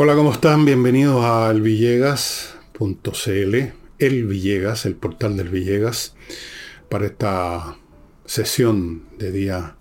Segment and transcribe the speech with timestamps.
[0.00, 0.64] Hola, ¿cómo están?
[0.64, 3.56] Bienvenidos a elvillegas.cl,
[3.98, 6.14] El Villegas, el portal del Villegas,
[6.88, 7.78] para esta
[8.24, 9.76] sesión de día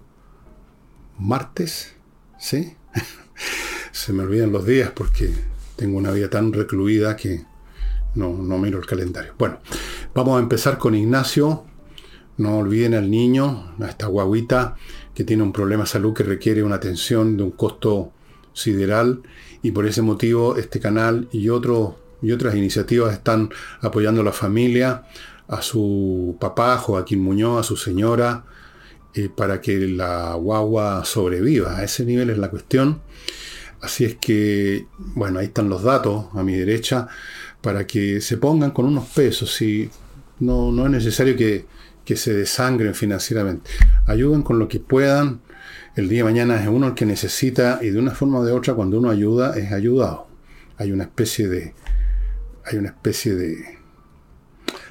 [1.20, 1.94] martes,
[2.40, 2.74] ¿sí?
[3.92, 5.32] Se me olvidan los días porque
[5.76, 7.44] tengo una vida tan recluida que
[8.16, 9.36] no, no miro el calendario.
[9.38, 9.60] Bueno,
[10.16, 11.64] vamos a empezar con Ignacio.
[12.38, 14.78] No olviden al niño, a esta guaguita
[15.14, 18.14] que tiene un problema de salud que requiere una atención de un costo
[18.54, 19.22] sideral
[19.62, 23.50] y por ese motivo este canal y, otros y otras iniciativas están
[23.82, 25.04] apoyando a la familia,
[25.48, 28.46] a su papá Joaquín Muñoz, a su señora,
[29.14, 31.78] eh, para que la guagua sobreviva.
[31.78, 33.02] A ese nivel es la cuestión.
[33.82, 37.08] Así es que, bueno, ahí están los datos a mi derecha,
[37.62, 39.62] para que se pongan con unos pesos.
[39.62, 39.90] Y
[40.40, 41.66] no, no es necesario que,
[42.04, 43.70] que se desangren financieramente.
[44.06, 45.42] Ayuden con lo que puedan
[45.98, 48.52] el día de mañana es uno el que necesita y de una forma o de
[48.52, 50.28] otra cuando uno ayuda es ayudado.
[50.78, 51.74] Hay una especie de
[52.66, 53.80] hay una especie de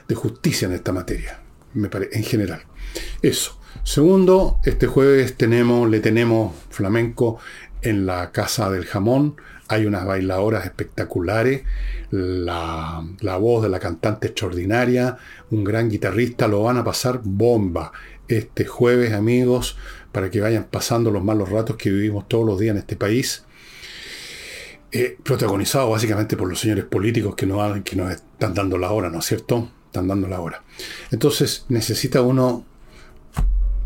[0.09, 1.41] de justicia en esta materia,
[1.75, 2.63] me parece en general.
[3.23, 3.57] Eso.
[3.85, 7.39] Segundo, este jueves tenemos le tenemos flamenco
[7.83, 9.37] en la Casa del Jamón.
[9.69, 11.63] Hay unas bailadoras espectaculares,
[12.11, 15.17] la, la, voz de la cantante extraordinaria,
[15.51, 17.93] un gran guitarrista, lo van a pasar bomba.
[18.29, 19.77] Este jueves, amigos,
[20.13, 23.45] para que vayan pasando los malos ratos que vivimos todos los días en este país,
[24.93, 29.11] eh, protagonizado básicamente por los señores políticos que nos, que nos están dando la hora,
[29.11, 29.71] ¿no es cierto?
[29.87, 30.63] Están dando la hora.
[31.11, 32.65] Entonces necesita uno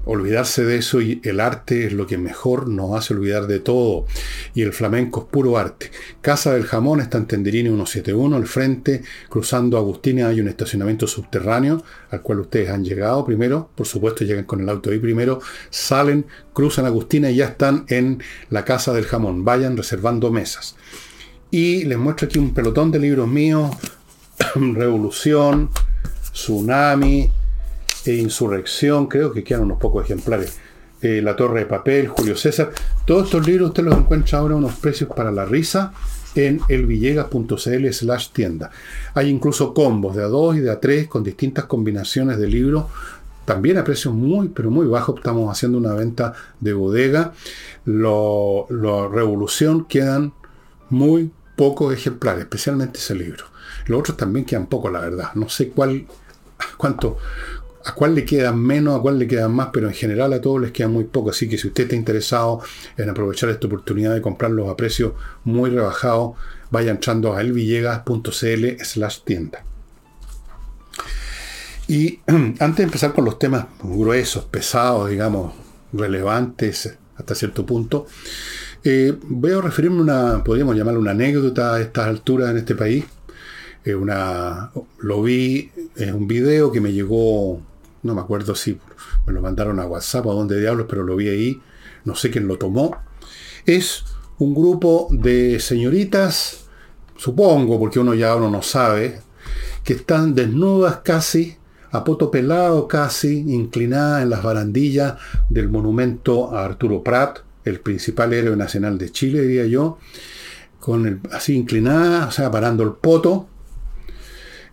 [0.04, 4.06] olvidarse de eso y el arte es lo que mejor nos hace olvidar de todo.
[4.54, 5.90] Y el flamenco es puro arte.
[6.20, 11.82] Casa del Jamón está en Tenderini 171, al frente, cruzando Agustina hay un estacionamiento subterráneo
[12.10, 16.26] al cual ustedes han llegado primero, por supuesto llegan con el auto ahí primero, salen,
[16.52, 19.44] cruzan Agustina y ya están en la Casa del Jamón.
[19.44, 20.76] Vayan reservando mesas.
[21.50, 23.70] Y les muestro aquí un pelotón de libros míos,
[24.54, 25.70] Revolución,
[26.32, 27.30] Tsunami,
[28.05, 30.59] e Insurrección, creo que quedan unos pocos ejemplares.
[31.03, 32.72] Eh, la Torre de Papel, Julio César.
[33.06, 35.94] Todos estos libros usted los encuentra ahora a unos precios para la risa
[36.34, 38.71] en elvillegas.cl slash tienda.
[39.15, 42.84] Hay incluso combos de a 2 y de a 3 con distintas combinaciones de libros,
[43.47, 45.17] también a precios muy, pero muy bajos.
[45.17, 47.32] Estamos haciendo una venta de bodega.
[47.87, 50.34] Lo, lo Revolución quedan
[50.91, 53.47] muy pocos ejemplares, especialmente ese libro.
[53.87, 55.31] Los otros también quedan pocos, la verdad.
[55.34, 56.06] No sé cuál,
[56.77, 57.17] cuánto,
[57.84, 60.60] a cuál le quedan menos, a cuál le quedan más, pero en general a todos
[60.60, 61.30] les queda muy poco.
[61.30, 62.60] Así que si usted está interesado
[62.96, 65.12] en aprovechar esta oportunidad de comprarlos a precios
[65.44, 66.32] muy rebajados,
[66.70, 69.64] vaya entrando a elvillegas.cl slash tienda.
[71.88, 75.52] Y antes de empezar con los temas gruesos, pesados, digamos,
[75.92, 78.06] relevantes hasta cierto punto,
[78.84, 82.74] eh, voy a referirme a una, podríamos llamarlo una anécdota a estas alturas en este
[82.74, 83.04] país.
[83.84, 87.60] Eh, una, lo vi en un video que me llegó
[88.03, 88.78] no me acuerdo si
[89.27, 91.62] me lo mandaron a WhatsApp o a dónde diablos, pero lo vi ahí,
[92.05, 92.97] no sé quién lo tomó.
[93.66, 94.05] Es
[94.38, 96.65] un grupo de señoritas,
[97.16, 99.21] supongo, porque uno ya uno no sabe,
[99.84, 101.56] que están desnudas casi,
[101.93, 105.15] a poto pelado casi, inclinadas en las barandillas
[105.49, 109.99] del monumento a Arturo Prat, el principal héroe nacional de Chile, diría yo,
[110.78, 113.50] con el, así inclinada, o sea, parando el poto,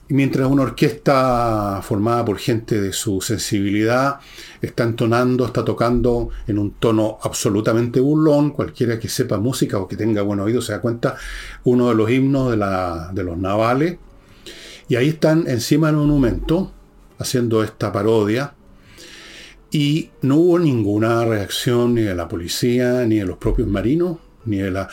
[0.09, 4.19] mientras una orquesta formada por gente de su sensibilidad
[4.61, 9.97] está entonando, está tocando en un tono absolutamente burlón, cualquiera que sepa música o que
[9.97, 11.17] tenga buen oído se da cuenta,
[11.65, 13.97] uno de los himnos de, los navales.
[14.87, 16.71] Y ahí están encima del monumento
[17.19, 18.53] haciendo esta parodia.
[19.69, 24.57] Y no hubo ninguna reacción ni de la policía, ni de los propios marinos, ni
[24.57, 24.87] de la...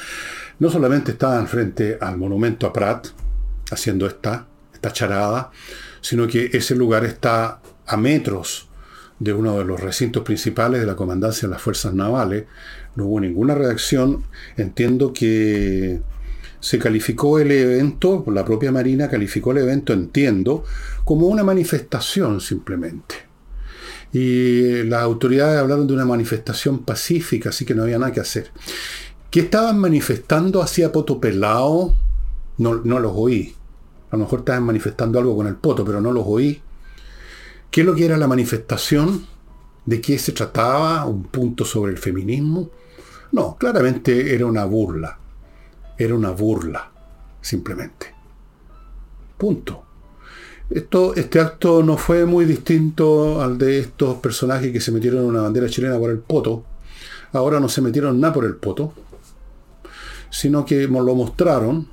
[0.58, 3.06] No solamente estaban frente al monumento a Prat
[3.70, 4.48] haciendo esta
[4.92, 5.50] charada,
[6.00, 8.68] sino que ese lugar está a metros
[9.18, 12.44] de uno de los recintos principales de la comandancia de las fuerzas navales.
[12.96, 14.24] No hubo ninguna reacción.
[14.56, 16.00] Entiendo que
[16.60, 20.64] se calificó el evento, la propia Marina calificó el evento, entiendo,
[21.04, 23.16] como una manifestación simplemente.
[24.12, 28.50] Y las autoridades hablaron de una manifestación pacífica, así que no había nada que hacer.
[29.30, 31.96] ¿Qué estaban manifestando hacia Potopelao?
[32.58, 33.54] No, no los oí.
[34.14, 36.62] A lo mejor estaban manifestando algo con el poto, pero no los oí.
[37.70, 39.26] ¿Qué es lo que era la manifestación?
[39.84, 41.04] ¿De qué se trataba?
[41.04, 42.70] ¿Un punto sobre el feminismo?
[43.32, 45.18] No, claramente era una burla.
[45.98, 46.92] Era una burla,
[47.40, 48.14] simplemente.
[49.36, 49.82] Punto.
[50.70, 55.42] Esto, este acto no fue muy distinto al de estos personajes que se metieron una
[55.42, 56.64] bandera chilena por el poto.
[57.32, 58.94] Ahora no se metieron nada por el poto
[60.34, 61.86] sino que lo mostraron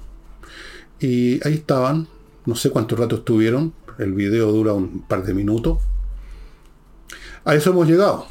[1.01, 2.07] y ahí estaban,
[2.45, 5.79] no sé cuánto rato estuvieron, el video dura un par de minutos.
[7.43, 8.27] A eso hemos llegado.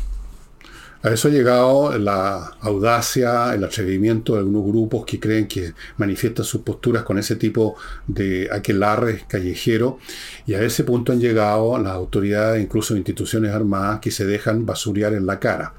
[1.03, 6.45] A eso ha llegado la audacia, el atrevimiento de algunos grupos que creen que manifiestan
[6.45, 7.75] sus posturas con ese tipo
[8.07, 9.99] de aquelarre callejero.
[10.47, 15.15] Y a ese punto han llegado las autoridades, incluso instituciones armadas, que se dejan basurear
[15.15, 15.75] en la cara,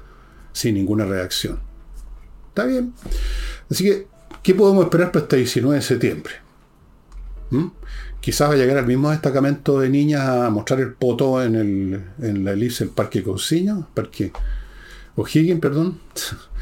[0.52, 1.60] sin ninguna reacción.
[2.48, 2.92] Está bien.
[3.70, 4.08] Así que,
[4.42, 6.41] ¿qué podemos esperar para este 19 de septiembre?
[7.52, 7.66] ¿Mm?
[8.20, 12.04] Quizás va a llegar el mismo destacamento de niñas a mostrar el poto en, el,
[12.22, 14.32] en la elipse del Parque Cousiño, Parque
[15.16, 16.00] O'Higgins, perdón.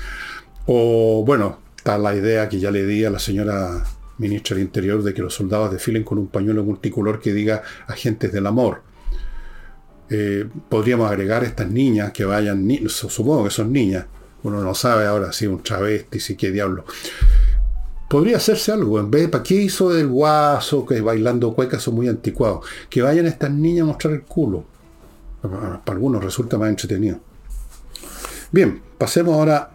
[0.67, 3.85] o bueno, está la idea que ya le di a la señora
[4.19, 8.33] ministra del Interior de que los soldados desfilen con un pañuelo multicolor que diga agentes
[8.33, 8.83] del amor.
[10.11, 14.07] Eh, podríamos agregar estas niñas que vayan, supongo que son niñas,
[14.43, 16.85] uno no sabe ahora si un travesti, si qué diablo.
[18.11, 21.95] Podría hacerse algo, en vez de, ¿para qué hizo del guaso, que bailando cuecas son
[21.95, 22.67] muy anticuados?
[22.89, 24.65] Que vayan estas niñas a mostrar el culo.
[25.41, 27.21] Para algunos resulta más entretenido.
[28.51, 29.71] Bien, pasemos ahora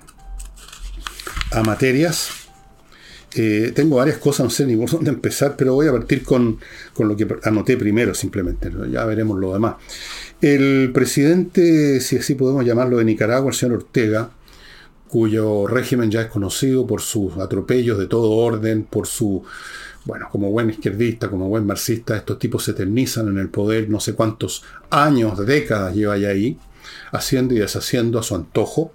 [1.49, 2.29] a materias.
[3.35, 6.59] Eh, tengo varias cosas, no sé ni por dónde empezar, pero voy a partir con,
[6.99, 8.69] lo que anoté primero simplemente.
[8.91, 9.75] Ya veremos lo demás.
[10.41, 14.29] El presidente, si así podemos llamarlo, de Nicaragua, el señor Ortega,
[15.15, 19.45] cuyo régimen ya es conocido por sus atropellos de todo orden, por su,
[20.03, 24.01] bueno, como buen izquierdista, como buen marxista, estos tipos se eternizan en el poder, no
[24.01, 26.59] sé cuántos años, décadas lleva ya ahí
[27.13, 28.91] haciendo y deshaciendo a su antojo,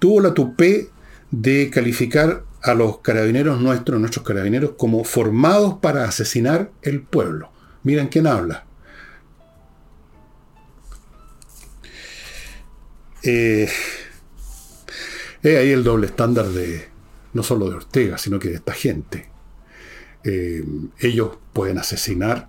[0.00, 0.90] tuvo la tupé
[1.30, 7.52] de calificar a los carabineros nuestros, nuestros carabineros, como formados para asesinar el pueblo.
[7.84, 8.66] Miren quién habla.
[13.22, 13.68] Eh,
[15.42, 16.88] ahí el doble estándar de
[17.32, 19.28] no solo de Ortega, sino que de esta gente.
[20.24, 20.64] Eh,
[20.98, 22.48] ellos pueden asesinar,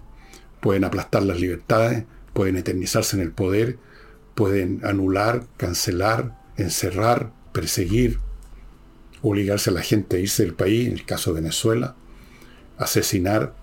[0.60, 3.78] pueden aplastar las libertades, pueden eternizarse en el poder,
[4.36, 8.20] pueden anular, cancelar, encerrar, perseguir,
[9.22, 11.96] obligarse a la gente a irse del país, en el caso de Venezuela,
[12.78, 13.56] asesinar,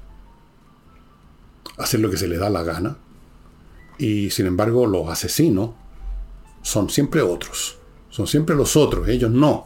[1.79, 2.99] hacer lo que se les da la gana.
[3.99, 5.71] Y sin embargo los asesinos
[6.63, 7.76] son siempre otros,
[8.17, 9.63] son siempre los otros, ellos no.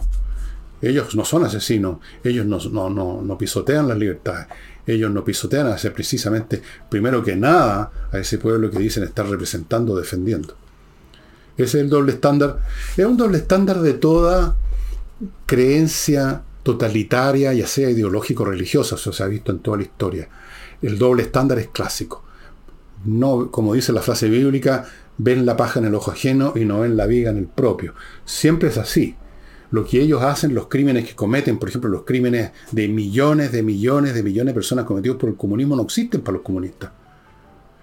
[0.83, 2.59] Ellos no son asesinos, ellos no,
[2.91, 4.49] no, no pisotean las libertades,
[4.85, 9.95] ellos no pisotean a precisamente, primero que nada, a ese pueblo que dicen estar representando,
[9.95, 10.57] defendiendo.
[11.57, 12.59] Ese es el doble estándar.
[12.97, 14.57] Es un doble estándar de toda
[15.47, 20.29] creencia totalitaria, ya sea ideológico religiosa, se ha visto en toda la historia.
[20.83, 22.25] El doble estándar es clásico.
[23.05, 24.89] No, como dice la frase bíblica,
[25.23, 27.95] ven la paja en el ojo ajeno y no ven la viga en el propio.
[28.25, 29.17] Siempre es así.
[29.71, 33.63] Lo que ellos hacen, los crímenes que cometen, por ejemplo, los crímenes de millones, de
[33.63, 36.91] millones, de millones de personas cometidos por el comunismo, no existen para los comunistas.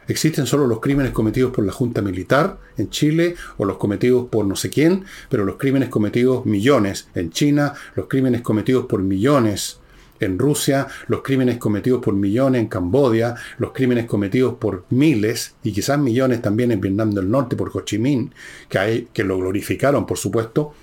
[0.07, 4.45] Existen solo los crímenes cometidos por la Junta Militar en Chile o los cometidos por
[4.45, 9.80] no sé quién, pero los crímenes cometidos millones en China, los crímenes cometidos por millones
[10.19, 15.71] en Rusia, los crímenes cometidos por millones en Camboya, los crímenes cometidos por miles y
[15.71, 18.31] quizás millones también en Vietnam del Norte por Ho Chi Minh,
[18.69, 20.74] que, lo glorificaron por supuesto,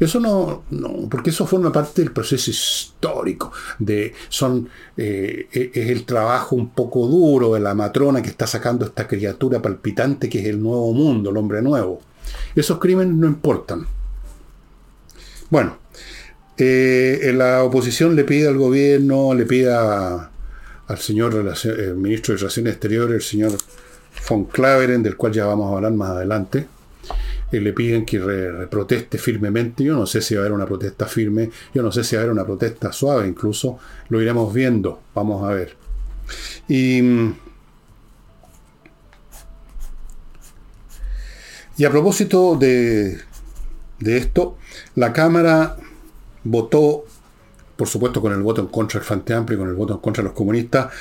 [0.00, 3.50] eso no, no, porque eso forma parte del proceso histórico.
[3.80, 8.46] De, son, eh, e, es el trabajo un poco duro de la matrona que está
[8.46, 12.00] sacando esta criatura palpitante que es el nuevo mundo, el hombre nuevo.
[12.54, 13.86] Esos crímenes no importan.
[15.50, 15.78] Bueno,
[16.58, 22.72] eh, la oposición le pide al gobierno, le pide al señor el ministro de Relaciones
[22.72, 23.52] Exteriores, el señor
[24.28, 26.66] von Claveren, del cual ya vamos a hablar más adelante,
[27.50, 28.18] le piden que
[28.70, 29.84] proteste firmemente.
[29.84, 32.20] Yo no sé si va a haber una protesta firme, yo no sé si va
[32.20, 35.76] a haber una protesta suave incluso, lo iremos viendo, vamos a ver.
[36.68, 37.00] Y,
[41.76, 43.18] y a propósito de,
[44.00, 44.58] de esto,
[44.96, 45.76] la Cámara
[46.50, 47.04] votó,
[47.76, 50.22] por supuesto con el voto en contra del Frente Amplio con el voto en contra
[50.22, 50.92] de los comunistas,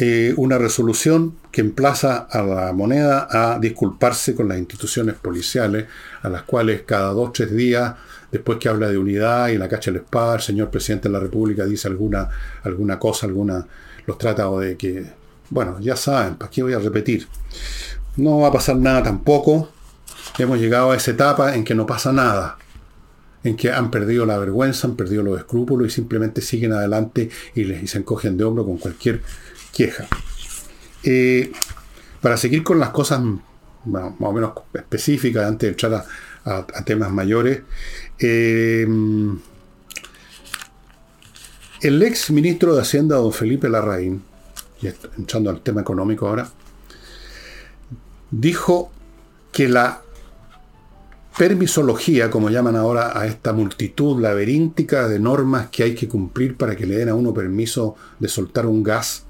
[0.00, 5.86] eh, una resolución que emplaza a la moneda a disculparse con las instituciones policiales,
[6.22, 7.94] a las cuales cada dos tres días,
[8.30, 11.20] después que habla de unidad y la cacha la espada, el señor presidente de la
[11.20, 12.28] República dice alguna,
[12.62, 13.66] alguna cosa, alguna,
[14.06, 15.04] los trata de que,
[15.50, 17.26] bueno, ya saben, ¿para qué voy a repetir?
[18.16, 19.68] No va a pasar nada tampoco.
[20.38, 22.56] Hemos llegado a esa etapa en que no pasa nada
[23.44, 27.64] en que han perdido la vergüenza, han perdido los escrúpulos y simplemente siguen adelante y,
[27.64, 29.22] les, se encogen de hombro con cualquier
[29.72, 30.06] queja.
[31.04, 31.52] Eh,
[32.20, 33.22] para seguir con las cosas
[33.84, 36.04] más o menos específicas, antes de entrar
[36.44, 37.62] a, temas mayores,
[38.18, 38.86] eh,
[41.80, 44.22] El ex ministro de Hacienda, don Felipe Larraín,
[44.82, 46.50] y entrando al tema económico ahora,
[48.30, 48.90] dijo
[49.52, 50.02] que la
[51.38, 56.74] permisología, como llaman ahora a esta multitud laberíntica de normas que hay que cumplir para
[56.74, 59.22] que le den a uno permiso de soltar un gas,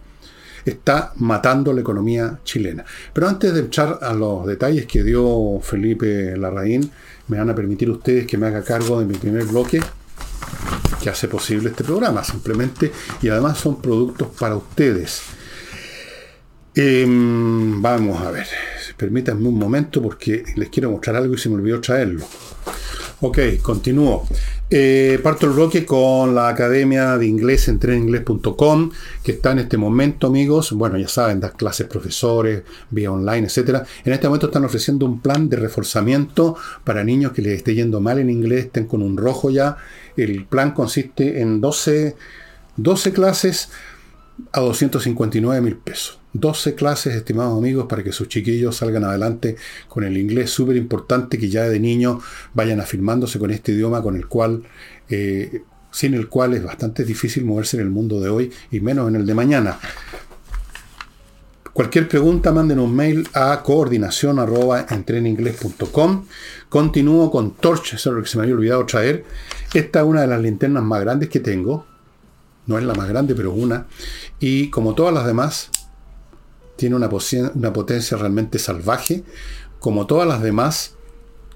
[0.64, 2.84] está matando la economía chilena.
[3.12, 6.90] Pero antes de echar a los detalles que dio Felipe Larraín,
[7.28, 9.80] me van a permitir ustedes que me haga cargo de mi primer bloque
[11.02, 15.22] que hace posible este programa, simplemente, y además son productos para ustedes.
[16.74, 18.46] Em, vamos a ver,
[18.98, 22.26] permítanme un momento porque les quiero mostrar algo y se me olvidó traerlo.
[23.20, 24.28] Ok, continúo.
[24.70, 28.90] Eh, parto el bloque con la Academia de Inglés en treninglés.com,
[29.24, 30.72] que está en este momento, amigos.
[30.72, 33.82] Bueno, ya saben, das clases profesores, vía online, etc.
[34.04, 38.00] En este momento están ofreciendo un plan de reforzamiento para niños que les esté yendo
[38.00, 39.78] mal en inglés, estén con un rojo ya.
[40.16, 42.14] El plan consiste en 12,
[42.76, 43.70] 12 clases
[44.52, 46.17] a 259 mil pesos.
[46.32, 49.56] 12 clases, estimados amigos, para que sus chiquillos salgan adelante
[49.88, 50.50] con el inglés.
[50.50, 52.20] Súper importante que ya de niño
[52.54, 54.62] vayan afirmándose con este idioma con el cual,
[55.08, 59.08] eh, sin el cual es bastante difícil moverse en el mundo de hoy y menos
[59.08, 59.78] en el de mañana.
[61.78, 64.84] Cualquier pregunta, manden un mail a coordinación arroba
[66.68, 69.24] Continúo con Torch, eso es lo que se me había olvidado traer.
[69.72, 71.86] Esta es una de las linternas más grandes que tengo.
[72.66, 73.86] No es la más grande, pero una.
[74.40, 75.70] Y como todas las demás,
[76.78, 79.24] tiene una, potencia realmente salvaje.
[79.80, 80.94] Como todas las demás,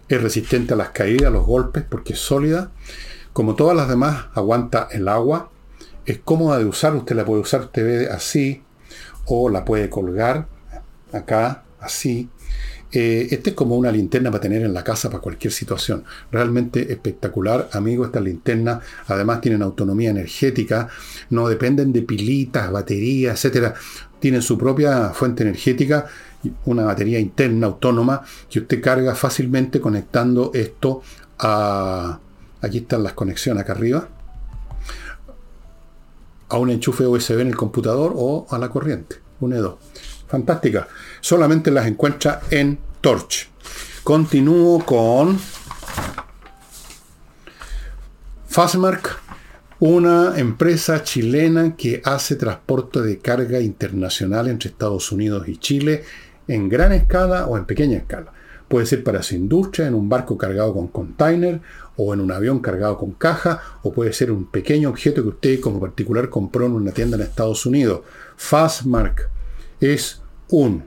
[0.08, 2.72] es resistente a las caídas, a los golpes, porque es sólida.
[3.32, 5.50] Como todas las demás, aguanta el agua.
[6.04, 8.62] Es cómoda de usar, usted la puede usar, usted ve así,
[9.24, 10.48] o la puede colgar
[11.12, 12.28] acá, así.
[12.90, 16.04] Eh, este es como una linterna para tener en la casa para cualquier situación.
[16.32, 18.80] Realmente espectacular, amigo, esta linterna.
[19.06, 20.88] Además tienen autonomía energética,
[21.30, 23.74] no dependen de pilitas, baterías, etcétera
[24.22, 26.06] tienen su propia fuente energética,
[26.66, 31.02] una batería interna autónoma que usted carga fácilmente conectando esto
[31.40, 32.20] a...
[32.60, 34.06] Aquí están las conexiones acá arriba.
[36.50, 39.16] A un enchufe USB en el computador o a la corriente.
[39.40, 39.74] Un E2.
[40.28, 40.86] Fantástica.
[41.20, 43.48] Solamente las encuentra en Torch.
[44.04, 45.36] Continúo con
[48.46, 49.21] Fastmark
[49.84, 56.04] una empresa chilena que hace transporte de carga internacional entre Estados Unidos y Chile
[56.46, 58.32] en gran escala o en pequeña escala.
[58.68, 61.60] Puede ser para su industria, en un barco cargado con container,
[61.96, 65.60] o en un avión cargado con caja, o puede ser un pequeño objeto que usted
[65.60, 68.02] como particular compró en una tienda en Estados Unidos.
[68.36, 69.30] Fastmark
[69.80, 70.84] es un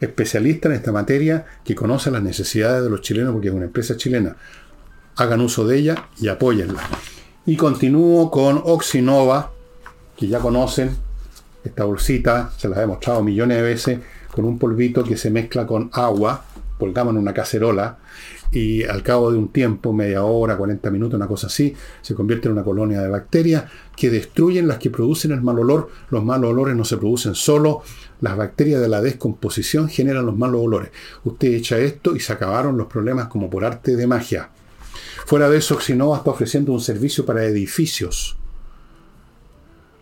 [0.00, 3.98] especialista en esta materia que conoce las necesidades de los chilenos porque es una empresa
[3.98, 4.34] chilena.
[5.16, 6.80] Hagan uso de ella y apóyenla.
[7.46, 9.50] Y continúo con Oxinova,
[10.16, 10.96] que ya conocen,
[11.62, 13.98] esta bolsita, se las he mostrado millones de veces,
[14.30, 16.44] con un polvito que se mezcla con agua,
[16.78, 17.98] colgamos en una cacerola,
[18.50, 22.48] y al cabo de un tiempo, media hora, 40 minutos, una cosa así, se convierte
[22.48, 25.90] en una colonia de bacterias que destruyen las que producen el mal olor.
[26.10, 27.82] Los malos olores no se producen solo,
[28.20, 30.90] las bacterias de la descomposición generan los malos olores.
[31.24, 34.48] Usted echa esto y se acabaron los problemas como por arte de magia.
[35.26, 38.36] Fuera de eso, Xinova está ofreciendo un servicio para edificios.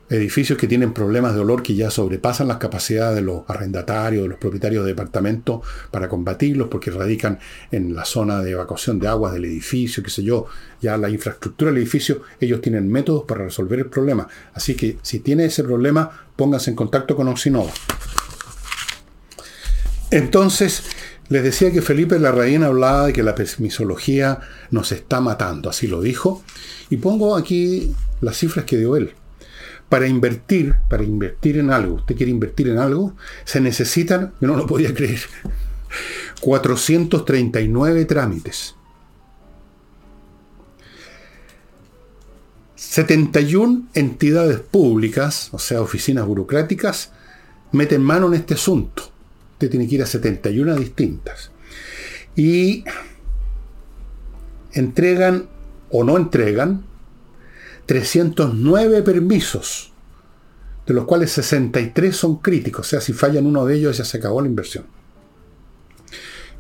[0.09, 4.29] Edificios que tienen problemas de olor que ya sobrepasan las capacidades de los arrendatarios, de
[4.29, 5.61] los propietarios de departamentos
[5.91, 7.39] para combatirlos, porque radican
[7.71, 10.47] en la zona de evacuación de aguas del edificio, qué sé yo,
[10.83, 14.29] ya la infraestructura del edificio, ellos tienen métodos para resolver el problema.
[14.53, 17.71] Así que si tiene ese problema, pónganse en contacto con Oxinova.
[20.11, 20.83] Entonces,
[21.33, 26.03] les decía que Felipe Larraín hablaba de que la permisología nos está matando, así lo
[26.03, 26.45] dijo,
[26.91, 29.15] y pongo aquí las cifras que dio él.
[29.89, 34.57] Para invertir, para invertir en algo, usted quiere invertir en algo, se necesitan, yo no
[34.57, 35.21] lo podía creer,
[36.43, 38.75] 439 trámites.
[42.77, 47.11] 71 entidades públicas, o sea, oficinas burocráticas,
[47.71, 49.12] meten mano en este asunto
[49.69, 51.51] tiene que ir a 71 distintas.
[52.35, 52.85] Y
[54.73, 55.49] entregan
[55.91, 56.85] o no entregan
[57.87, 59.93] 309 permisos,
[60.87, 64.19] de los cuales 63 son críticos, o sea, si fallan uno de ellos ya se
[64.19, 64.85] acabó la inversión.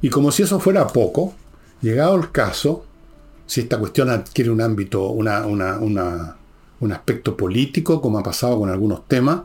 [0.00, 1.34] Y como si eso fuera poco,
[1.80, 2.84] llegado el caso,
[3.46, 9.06] si esta cuestión adquiere un ámbito, una, un aspecto político, como ha pasado con algunos
[9.06, 9.42] temas,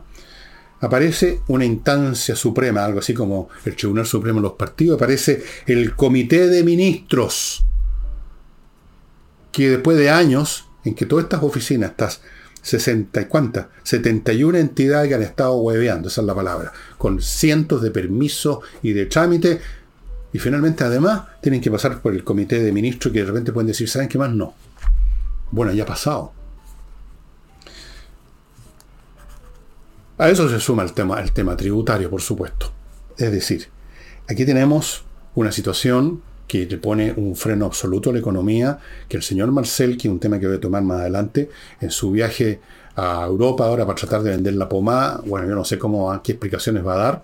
[0.80, 5.94] aparece una instancia suprema, algo así como el Tribunal Supremo de los partidos, aparece el
[5.94, 7.64] Comité de Ministros,
[9.50, 12.20] que después de años en que todas estas oficinas, estas
[12.62, 17.82] 60 y cuántas, 71 entidades que han estado hueveando, esa es la palabra, con cientos
[17.82, 19.60] de permisos y de trámites,
[20.32, 23.68] y finalmente además tienen que pasar por el comité de ministros que de repente pueden
[23.68, 24.30] decir, ¿saben qué más?
[24.30, 24.54] No.
[25.50, 26.32] Bueno, ya ha pasado.
[30.18, 32.72] A eso se suma el tema, el tema tributario, por supuesto.
[33.16, 33.68] Es decir,
[34.26, 35.04] aquí tenemos
[35.36, 39.96] una situación que le pone un freno absoluto a la economía, que el señor Marcel,
[39.96, 42.60] que es un tema que voy a tomar más adelante, en su viaje
[42.96, 46.32] a Europa ahora para tratar de vender la pomada, bueno, yo no sé cómo, qué
[46.32, 47.22] explicaciones va a dar,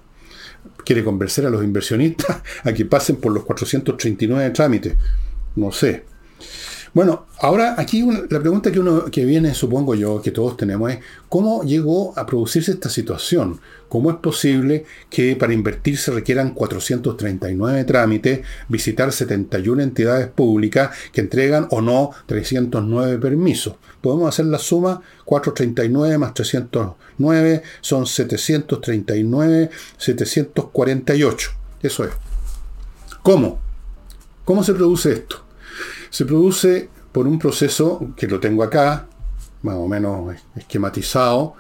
[0.85, 4.95] quiere convencer a los inversionistas a que pasen por los 439 trámites,
[5.57, 6.05] no sé,
[6.95, 11.01] bueno, ahora aquí la pregunta que uno que viene, supongo yo, que todos tenemos es
[11.29, 13.61] cómo llegó a producirse esta situación.
[13.89, 21.21] ¿Cómo es posible que para invertir se requieran 439 trámites, visitar 71 entidades públicas que
[21.21, 23.75] entregan o no 309 permisos?
[24.01, 31.51] Podemos hacer la suma, 439 más 309 son 739, 748.
[31.83, 32.11] Eso es.
[33.23, 33.59] ¿Cómo?
[34.45, 35.44] ¿Cómo se produce esto?
[36.15, 39.09] Se produce por un proceso que lo tengo acá,
[39.63, 41.55] más o menos esquematizado,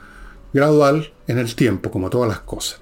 [0.52, 2.80] gradual en el tiempo, como todas las cosas.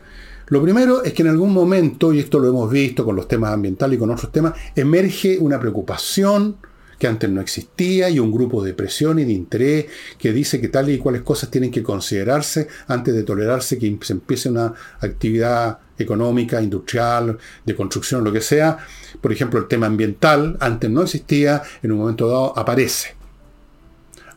[0.49, 3.55] Lo primero es que en algún momento, y esto lo hemos visto con los temas
[3.55, 6.59] ambientales y con otros temas, emerge una preocupación
[7.03, 10.69] que antes no existía y un grupo de presión y de interés que dice que
[10.69, 15.81] tal y cuales cosas tienen que considerarse antes de tolerarse que se empiece una actividad
[15.99, 18.79] económica, industrial, de construcción, lo que sea.
[19.21, 23.17] Por ejemplo, el tema ambiental, antes no existía, en un momento dado aparece.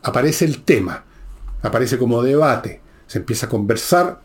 [0.02, 1.04] Aparece el tema,
[1.62, 4.22] aparece como debate, se empieza a conversar.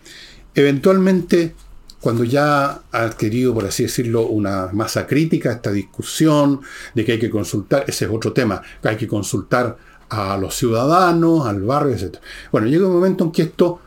[0.55, 1.53] Eventualmente,
[2.01, 6.61] cuando ya ha adquirido, por así decirlo, una masa crítica, esta discusión
[6.95, 9.77] de que hay que consultar, ese es otro tema, hay que consultar
[10.09, 12.17] a los ciudadanos, al barrio, etc.
[12.51, 13.79] Bueno, llega un momento en que esto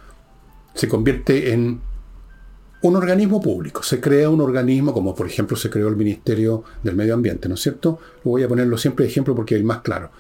[0.75, 1.81] se convierte en
[2.83, 3.83] un organismo público.
[3.83, 7.55] Se crea un organismo, como por ejemplo se creó el Ministerio del Medio Ambiente, ¿no
[7.55, 7.99] es cierto?
[8.23, 10.11] Voy a ponerlo siempre de ejemplo porque es más claro.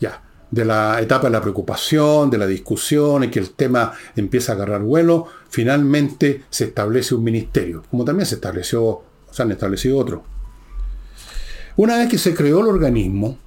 [0.00, 4.52] Ya, de la etapa de la preocupación, de la discusión, y que el tema empieza
[4.52, 9.98] a agarrar vuelo, finalmente se establece un ministerio, como también se estableció, se han establecido
[9.98, 10.22] otros.
[11.76, 13.38] Una vez que se creó el organismo,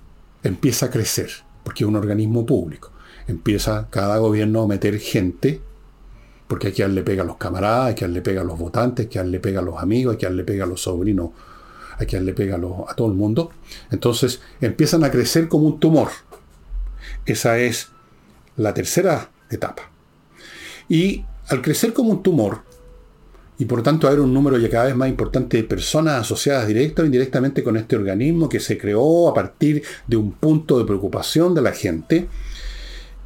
[0.44, 1.30] empieza a crecer,
[1.64, 2.92] porque es un organismo público.
[3.28, 5.62] Empieza cada gobierno a meter gente
[6.48, 9.06] porque hay quien le pega a los camaradas, hay quien le pega a los votantes,
[9.06, 11.32] hay quien le pega a los amigos, hay quien le pega a los sobrinos,
[11.98, 13.52] hay quien le pega a, todo el mundo.
[13.92, 16.10] Entonces empiezan a crecer como un tumor.
[17.26, 17.90] Esa es
[18.58, 19.90] la tercera etapa.
[20.90, 22.62] Y al crecer como un tumor,
[23.58, 27.04] y por tanto haber un número ya cada vez más importante de personas asociadas directa
[27.04, 31.54] o indirectamente con este organismo que se creó a partir de un punto de preocupación
[31.54, 32.28] de la gente,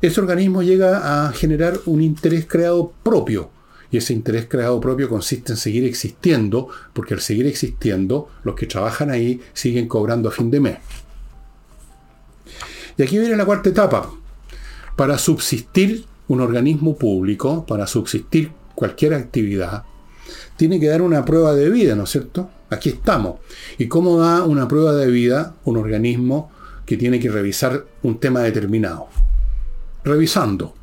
[0.02, 3.50] ese organismo llega a generar un interés creado propio.
[3.90, 8.68] Y ese interés creado propio consiste en seguir existiendo, porque al seguir existiendo, los que
[8.68, 10.78] trabajan ahí siguen cobrando a fin de mes.
[12.98, 14.12] Y aquí viene la cuarta etapa.
[14.96, 19.84] Para subsistir un organismo público, para subsistir cualquier actividad,
[20.58, 22.50] tiene que dar una prueba de vida, ¿no es cierto?
[22.70, 23.40] Aquí estamos.
[23.78, 26.52] ¿Y cómo da una prueba de vida un organismo
[26.86, 29.08] que tiene que revisar un tema determinado?
[30.08, 30.74] revisando,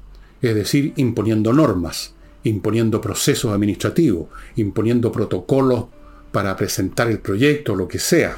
[0.40, 5.86] es decir, imponiendo normas, imponiendo procesos administrativos, imponiendo protocolos
[6.30, 8.36] para presentar el proyecto, lo que sea.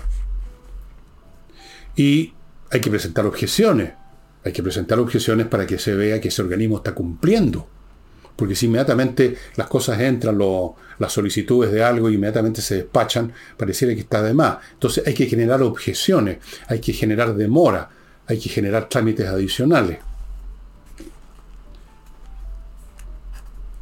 [1.96, 2.32] Y
[2.70, 3.92] hay que presentar objeciones,
[4.44, 7.68] hay que presentar objeciones para que se vea que ese organismo está cumpliendo.
[8.36, 10.38] Porque si inmediatamente las cosas entran,
[10.98, 14.58] las solicitudes de algo, inmediatamente se despachan, pareciera que está de más.
[14.74, 17.88] Entonces hay que generar objeciones, hay que generar demora,
[18.26, 19.98] hay que generar trámites adicionales.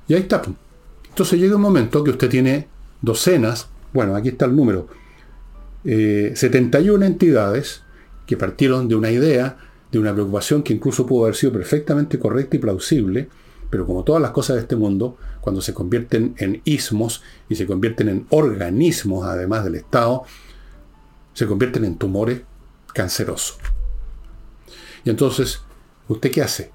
[0.06, 0.42] Y ahí está.
[1.08, 2.68] Entonces llega un momento que usted tiene
[3.00, 4.88] docenas, bueno, aquí está el número,
[5.84, 7.83] 71 eh, entidades
[8.26, 9.58] que partieron de una idea,
[9.90, 13.28] de una preocupación que incluso pudo haber sido perfectamente correcta y plausible,
[13.70, 17.66] pero como todas las cosas de este mundo, cuando se convierten en ismos y se
[17.66, 20.22] convierten en organismos, además del Estado,
[21.32, 22.42] se convierten en tumores
[22.92, 23.58] cancerosos.
[25.04, 25.60] Y entonces,
[26.08, 26.70] ¿usted qué hace?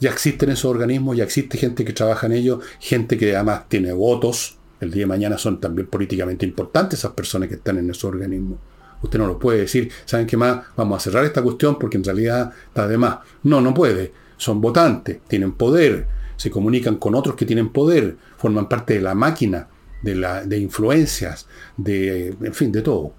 [0.00, 3.92] Ya existen esos organismos, ya existe gente que trabaja en ellos, gente que además tiene
[3.92, 4.56] votos.
[4.80, 8.58] El día de mañana son también políticamente importantes esas personas que están en esos organismos.
[9.02, 10.60] Usted no lo puede decir, ¿saben qué más?
[10.76, 13.18] Vamos a cerrar esta cuestión porque en realidad está de más.
[13.42, 14.12] No, no puede.
[14.36, 19.14] Son votantes, tienen poder, se comunican con otros que tienen poder, forman parte de la
[19.14, 19.68] máquina,
[20.02, 23.12] de, la, de influencias, de, en fin, de todo.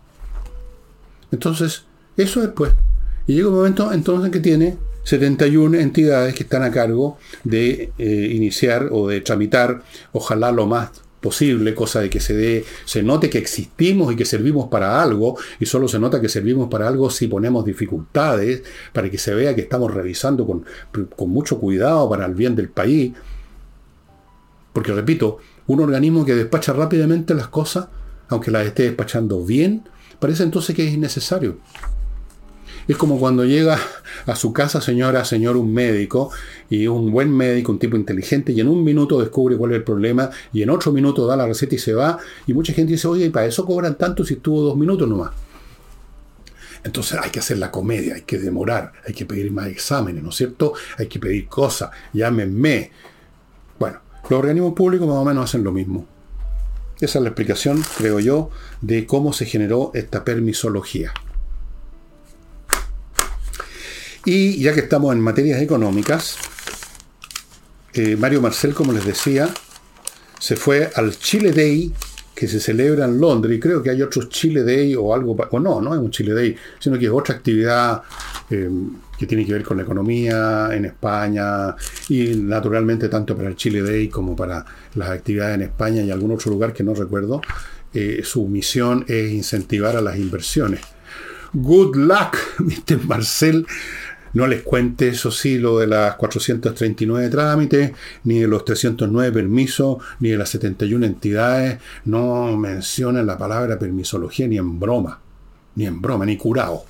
[1.32, 1.86] Entonces,
[2.18, 2.74] eso es pues.
[3.28, 8.32] Y llega un momento entonces que tiene 71 entidades que están a cargo de eh,
[8.34, 13.30] iniciar o de tramitar, ojalá lo más posible, cosa de que se dé, se note
[13.30, 17.10] que existimos y que servimos para algo, y solo se nota que servimos para algo
[17.10, 20.66] si ponemos dificultades, para que se vea que estamos revisando con,
[21.16, 23.14] con mucho cuidado para el bien del país.
[24.74, 27.88] Porque repito, un organismo que despacha rápidamente las cosas,
[28.30, 29.84] aunque las esté despachando bien,
[30.20, 31.58] parece entonces que es innecesario.
[32.92, 33.80] Es como cuando llega
[34.26, 36.30] a su casa, señora, señor, un médico,
[36.70, 39.86] y un buen médico, un tipo inteligente, y en un minuto descubre cuál es el
[39.86, 43.08] problema, y en otro minuto da la receta y se va, y mucha gente dice,
[43.08, 45.32] oye, ¿y para eso cobran tanto si estuvo dos minutos nomás?
[46.84, 50.32] Entonces hay que hacer la comedia, hay que demorar, hay que pedir más exámenes, ¿no
[50.32, 50.74] es cierto?
[50.98, 52.92] Hay que pedir cosas, llámenme.
[53.80, 54.00] Bueno,
[54.30, 56.06] los organismos públicos más o menos hacen lo mismo.
[57.00, 58.50] Esa es la explicación, creo yo,
[58.82, 61.14] de cómo se generó esta permisología.
[64.26, 66.38] Y ya que estamos en materias económicas,
[67.94, 69.50] eh, Mario Marcel, como les decía,
[70.40, 71.92] se fue al Chile Day
[72.36, 75.60] que se celebra en Londres, y creo que hay otros Chile Day o algo, o
[75.60, 78.02] no, no es un Chile Day, sino que es otra actividad
[78.50, 78.70] eh,
[79.18, 81.76] que tiene que ver con la economía en España,
[82.10, 86.32] y naturalmente tanto para el Chile Day como para las actividades en España y algún
[86.32, 87.42] otro lugar que no recuerdo,
[87.94, 90.82] eh, su misión es incentivar a las inversiones.
[91.54, 93.04] Good luck, Mr.
[93.06, 93.68] Marcel.
[94.34, 97.92] No les cuente, eso sí, lo de las 439 trámites,
[98.24, 101.80] ni de los 309 permisos, ni de las 71 entidades.
[102.06, 105.20] No mencionen la palabra permisología ni en broma.
[105.76, 106.86] Ni en broma, ni curado.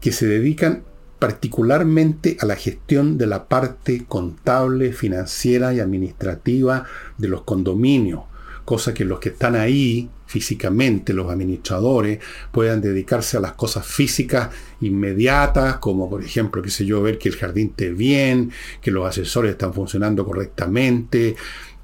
[0.00, 0.84] que se dedican
[1.18, 6.84] particularmente a la gestión de la parte contable, financiera y administrativa
[7.18, 8.29] de los condominios
[8.70, 12.20] cosa que los que están ahí físicamente, los administradores,
[12.52, 14.48] puedan dedicarse a las cosas físicas
[14.80, 19.04] inmediatas, como por ejemplo, qué sé yo, ver que el jardín esté bien, que los
[19.04, 21.34] asesores están funcionando correctamente,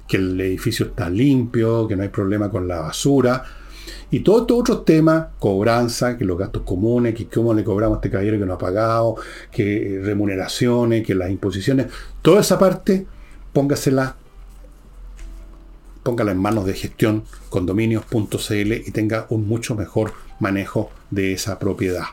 [0.07, 3.43] que el edificio está limpio, que no hay problema con la basura.
[4.09, 7.99] Y todos estos otros temas, cobranza, que los gastos comunes, que cómo le cobramos a
[7.99, 9.15] este caballero que no ha pagado,
[9.51, 11.87] que remuneraciones, que las imposiciones,
[12.21, 13.05] toda esa parte,
[13.51, 14.15] póngasela
[16.07, 22.05] póngala en manos de gestión condominios.cl y tenga un mucho mejor manejo de esa propiedad.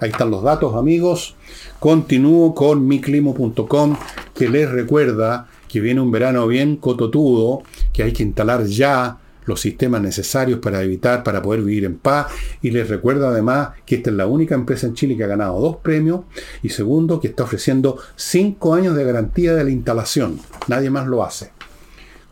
[0.00, 1.36] Ahí están los datos, amigos.
[1.78, 3.96] Continúo con miclimo.com,
[4.34, 9.60] que les recuerda que viene un verano bien cototudo, que hay que instalar ya los
[9.60, 12.32] sistemas necesarios para evitar, para poder vivir en paz.
[12.62, 15.60] Y les recuerda además que esta es la única empresa en Chile que ha ganado
[15.60, 16.22] dos premios.
[16.64, 20.40] Y segundo, que está ofreciendo cinco años de garantía de la instalación.
[20.66, 21.51] Nadie más lo hace.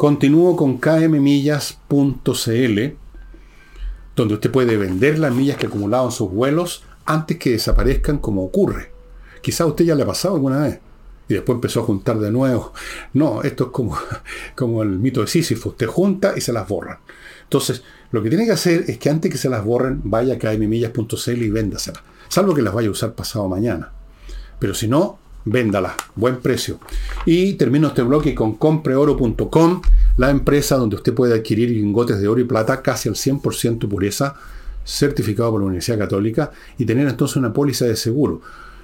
[0.01, 1.85] Continúo con kmmillas.cl,
[4.17, 8.43] donde usted puede vender las millas que acumulado en sus vuelos antes que desaparezcan como
[8.43, 8.93] ocurre.
[9.43, 10.81] Quizá a usted ya le ha pasado alguna vez
[11.29, 12.73] y después empezó a juntar de nuevo.
[13.13, 13.95] No, esto es como,
[14.57, 15.69] como el mito de Sísifo.
[15.69, 17.01] Usted junta y se las borran.
[17.43, 20.39] Entonces, lo que tiene que hacer es que antes que se las borren, vaya a
[20.39, 22.03] kmmillas.cl y véndaselas.
[22.31, 23.93] Salvo que las vaya a usar pasado mañana.
[24.59, 26.79] Pero si no, véndala, buen precio.
[27.25, 29.83] Y termino este bloque con compreoro.com,
[30.17, 34.37] la empresa donde usted puede adquirir lingotes de oro y plata casi al 100% pureza,
[34.85, 38.43] certificado por la Universidad Católica, y tener entonces una póliza de seguro.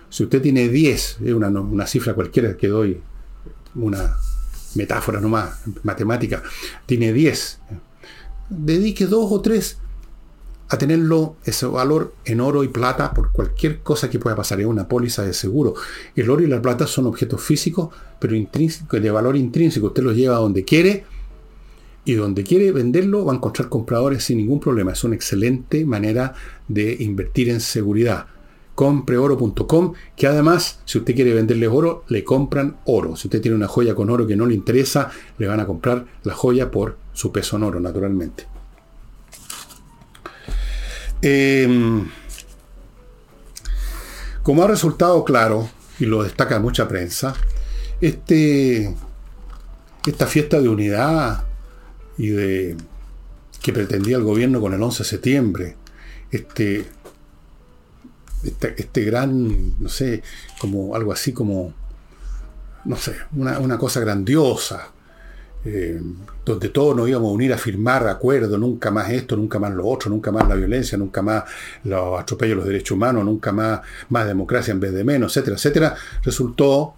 [0.09, 3.01] Si usted tiene 10, es una, una cifra cualquiera que doy,
[3.75, 4.17] una
[4.75, 6.43] metáfora nomás, matemática,
[6.87, 7.59] tiene 10,
[8.49, 9.79] dedique dos o tres
[10.69, 14.61] a tenerlo ese valor en oro y plata por cualquier cosa que pueda pasar.
[14.61, 15.75] Es una póliza de seguro.
[16.15, 19.87] El oro y la plata son objetos físicos, pero intrínsecos, de valor intrínseco.
[19.89, 21.05] Usted los lleva a donde quiere
[22.05, 24.93] y donde quiere venderlo va a encontrar compradores sin ningún problema.
[24.93, 26.35] Es una excelente manera
[26.69, 28.27] de invertir en seguridad.
[28.75, 33.17] Compreoro.com, que además, si usted quiere venderle oro, le compran oro.
[33.17, 36.07] Si usted tiene una joya con oro que no le interesa, le van a comprar
[36.25, 38.56] la joya por su peso en oro, naturalmente.
[41.29, 42.09] Em,
[44.45, 47.35] como ha resultado claro, y lo destaca mucha prensa,
[48.01, 48.95] este,
[50.07, 51.45] esta fiesta de unidad
[52.17, 52.77] y de
[53.61, 55.77] que pretendía el gobierno con el 11 de septiembre,
[56.31, 56.85] este,
[58.45, 60.23] este, este gran, no sé,
[60.61, 61.75] como algo así como
[62.85, 64.91] no sé, una, cosa grandiosa,
[65.69, 66.01] eh,
[66.45, 69.85] donde todos nos íbamos a unir a firmar acuerdos, nunca más esto, nunca más lo
[69.87, 71.43] otro, nunca más la violencia, nunca más
[71.83, 75.57] los atropellos de los derechos humanos, nunca más, más democracia en vez de menos, etcétera,
[75.57, 76.95] etcétera, resultó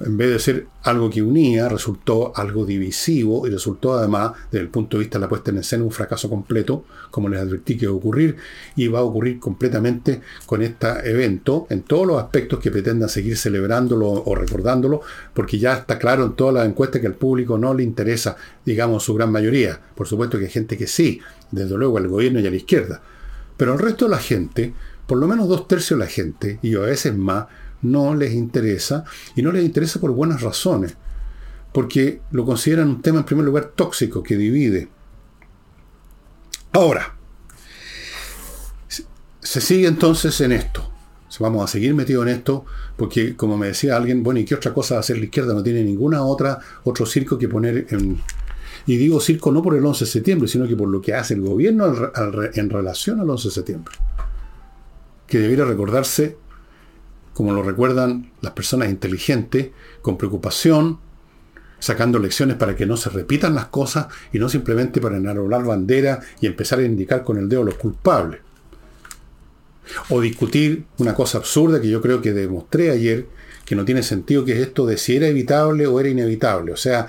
[0.00, 4.68] en vez de ser algo que unía, resultó algo divisivo y resultó además, desde el
[4.68, 7.84] punto de vista de la puesta en escena, un fracaso completo, como les advertí que
[7.84, 8.36] iba a ocurrir,
[8.76, 13.36] y va a ocurrir completamente con este evento, en todos los aspectos que pretendan seguir
[13.36, 15.00] celebrándolo o recordándolo,
[15.32, 19.04] porque ya está claro en todas las encuestas que al público no le interesa, digamos,
[19.04, 19.80] su gran mayoría.
[19.94, 23.00] Por supuesto que hay gente que sí, desde luego al gobierno y a la izquierda.
[23.56, 24.74] Pero el resto de la gente,
[25.06, 27.46] por lo menos dos tercios de la gente, y a veces más,
[27.84, 29.04] no les interesa
[29.36, 30.96] y no les interesa por buenas razones,
[31.72, 34.88] porque lo consideran un tema en primer lugar tóxico que divide.
[36.72, 37.14] Ahora,
[39.40, 40.90] se sigue entonces en esto.
[41.40, 42.64] Vamos a seguir metidos en esto,
[42.96, 45.52] porque como me decía alguien, bueno, ¿y qué otra cosa hacer la izquierda?
[45.52, 48.20] No tiene ninguna otra, otro circo que poner en...
[48.86, 51.34] Y digo circo no por el 11 de septiembre, sino que por lo que hace
[51.34, 51.92] el gobierno
[52.54, 53.94] en relación al 11 de septiembre.
[55.26, 56.36] Que debiera recordarse
[57.34, 59.70] como lo recuerdan las personas inteligentes,
[60.00, 61.00] con preocupación,
[61.80, 66.20] sacando lecciones para que no se repitan las cosas y no simplemente para enarbolar bandera
[66.40, 68.40] y empezar a indicar con el dedo los culpables.
[70.08, 73.26] O discutir una cosa absurda que yo creo que demostré ayer,
[73.66, 76.72] que no tiene sentido, que es esto de si era evitable o era inevitable.
[76.72, 77.08] O sea,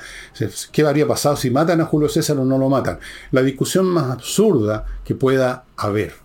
[0.74, 3.00] ¿qué habría pasado si matan a Julio César o no lo matan?
[3.32, 6.16] La discusión más absurda que pueda haber.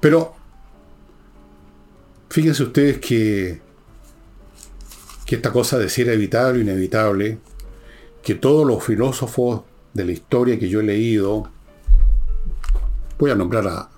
[0.00, 0.36] Pero
[2.34, 3.60] Fíjense ustedes que,
[5.24, 7.38] que esta cosa de si era evitable o inevitable,
[8.24, 11.48] que todos los filósofos de la historia que yo he leído,
[13.20, 13.88] voy a nombrar a,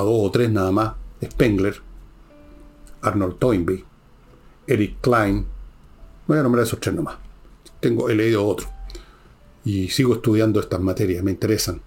[0.00, 1.82] dos o tres nada más, Spengler,
[3.02, 3.84] Arnold Toynbee,
[4.66, 5.44] Eric Klein,
[6.26, 7.16] voy a nombrar esos tres nomás.
[7.78, 8.70] Tengo, he leído otro.
[9.66, 11.82] Y sigo estudiando estas materias, me interesan.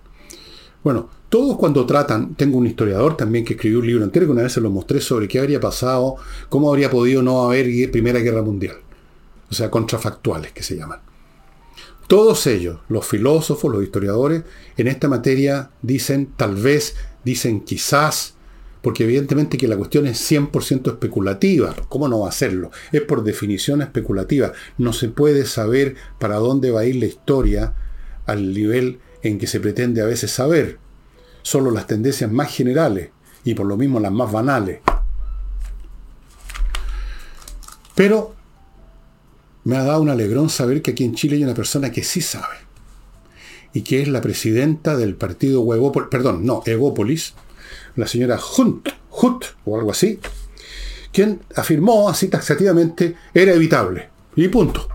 [0.84, 4.44] Bueno, todos cuando tratan, tengo un historiador también que escribió un libro entero que una
[4.44, 6.16] vez se lo mostré sobre qué habría pasado,
[6.50, 8.78] cómo habría podido no haber Primera Guerra Mundial.
[9.50, 11.00] O sea, contrafactuales que se llaman.
[12.08, 14.44] Todos ellos, los filósofos, los historiadores,
[14.78, 18.36] en esta materia dicen tal vez, dicen quizás,
[18.84, 21.76] porque evidentemente que la cuestión es 100% especulativa.
[21.90, 22.70] ¿Cómo no va a serlo?
[22.92, 24.54] Es por definición especulativa.
[24.78, 27.74] No se puede saber para dónde va a ir la historia
[28.28, 30.78] al nivel en que se pretende a veces saber.
[31.46, 33.12] Solo las tendencias más generales
[33.44, 34.80] y por lo mismo las más banales.
[37.94, 38.34] Pero
[39.64, 42.22] me ha dado un alegrón saber que aquí en Chile hay una persona que sí
[42.22, 42.56] sabe.
[43.74, 47.36] Y que es la presidenta del partido Huevópolis, perdón, no, Egópolis,
[47.96, 50.20] la señora Hunt, Hunt o algo así,
[51.14, 54.10] quien afirmó así taxativamente era evitable.
[54.36, 54.88] Y punto.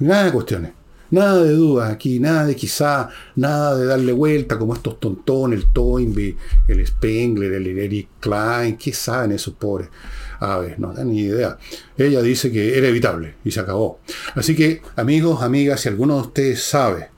[0.00, 0.81] Nada de cuestiones.
[1.12, 5.66] Nada de dudas aquí, nada de quizá, nada de darle vuelta como estos tontones, el
[5.70, 9.90] Toynbee, el Spengler, el Eric Klein, ¿qué saben esos pobres?
[10.40, 11.58] A ver, no dan ni idea.
[11.98, 14.00] Ella dice que era evitable y se acabó.
[14.34, 17.10] Así que, amigos, amigas, si alguno de ustedes sabe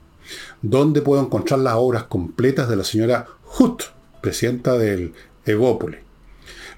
[0.61, 3.25] dónde puedo encontrar las obras completas de la señora
[3.57, 3.83] Hutt,
[4.19, 5.13] presidenta del
[5.45, 6.01] Evópolis,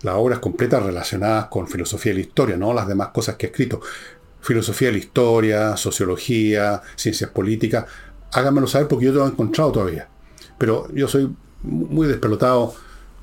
[0.03, 3.49] las obras completas relacionadas con filosofía y la historia, no las demás cosas que he
[3.49, 3.81] escrito
[4.47, 7.85] filosofía de la historia, sociología, ciencias políticas,
[8.31, 10.07] háganmelo saber porque yo no lo he encontrado todavía.
[10.57, 12.73] Pero yo soy muy despelotado,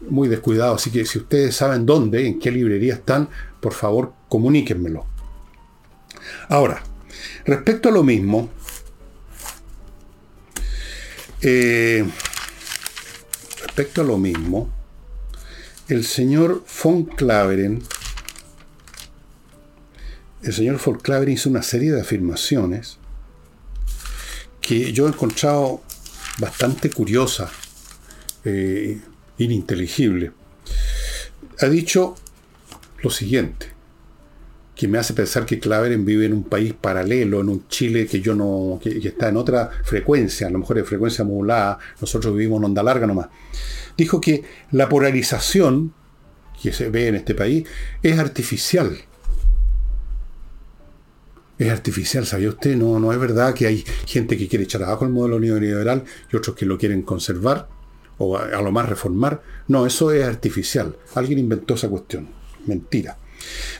[0.06, 5.06] muy descuidado, así que si ustedes saben dónde, en qué librería están, por favor comuníquenmelo.
[6.50, 6.82] Ahora,
[7.46, 8.50] respecto a lo mismo,
[11.40, 12.04] eh,
[13.62, 14.70] respecto a lo mismo,
[15.88, 17.82] el señor von Claveren
[20.44, 22.98] el señor Folklaver hizo una serie de afirmaciones
[24.60, 25.82] que yo he encontrado
[26.38, 27.50] bastante curiosa,
[28.44, 29.00] eh,
[29.38, 30.32] ininteligible.
[31.60, 32.14] Ha dicho
[33.02, 33.68] lo siguiente,
[34.74, 38.20] que me hace pensar que Claveren vive en un país paralelo, en un Chile que
[38.20, 42.58] yo no, que, está en otra frecuencia, a lo mejor de frecuencia modulada, nosotros vivimos
[42.58, 43.28] en onda larga nomás.
[43.96, 45.94] Dijo que la polarización
[46.60, 47.66] que se ve en este país
[48.02, 48.98] es artificial
[51.58, 52.76] es artificial, ¿sabía usted?
[52.76, 56.36] No, no es verdad que hay gente que quiere echar abajo el modelo neoliberal y
[56.36, 57.68] otros que lo quieren conservar
[58.18, 59.42] o a, lo más reformar.
[59.68, 60.96] No, eso es artificial.
[61.14, 62.28] Alguien inventó esa cuestión.
[62.66, 63.18] Mentira.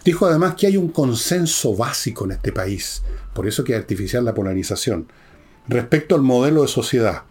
[0.04, 4.24] Dijo además que hay un consenso básico en este país, por eso que es artificial
[4.24, 5.08] la polarización,
[5.68, 7.22] respecto al modelo de sociedad.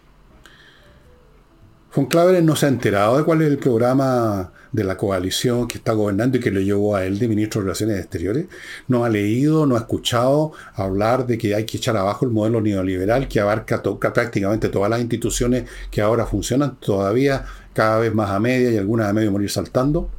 [1.96, 2.10] Von
[2.44, 6.38] no se ha enterado de cuál es el programa de la coalición que está gobernando
[6.38, 8.48] y que lo llevó a él de ministro de Relaciones Exteriores,
[8.88, 12.60] no ha leído, no ha escuchado hablar de que hay que echar abajo el modelo
[12.60, 18.40] neoliberal que abarca prácticamente todas las instituciones que ahora funcionan, todavía cada vez más a
[18.40, 20.10] media y algunas a medio morir saltando.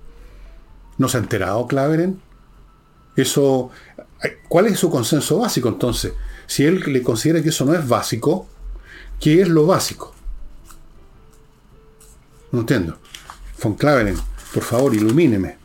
[0.99, 2.21] ¿No se ha enterado Claveren?
[3.17, 3.71] Eso,
[4.49, 6.13] ¿cuál es su consenso básico entonces?
[6.47, 8.47] Si él le considera que eso no es básico,
[9.19, 10.15] ¿qué es lo básico?
[12.53, 12.99] No entiendo.
[13.61, 14.17] Von Claveren,
[14.55, 15.57] por favor, ilumíneme.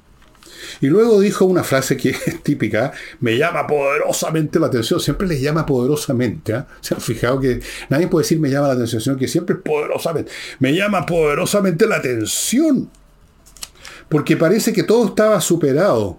[0.82, 5.42] Y luego dijo una frase que es típica, me llama poderosamente la atención, siempre les
[5.42, 6.54] llama poderosamente.
[6.54, 6.64] ¿eh?
[6.82, 9.62] ¿Se han fijado que nadie puede decir me llama la atención, sino que siempre es
[9.62, 10.32] poderosamente.
[10.58, 12.90] Me llama poderosamente la atención.
[14.10, 16.18] Porque parece que todo estaba superado.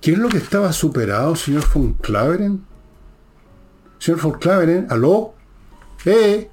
[0.00, 2.64] ¿Qué es lo que estaba superado, señor von Claveren?
[3.98, 5.34] Señor von Claveren, ¿aló?
[6.06, 6.48] ¿Eh?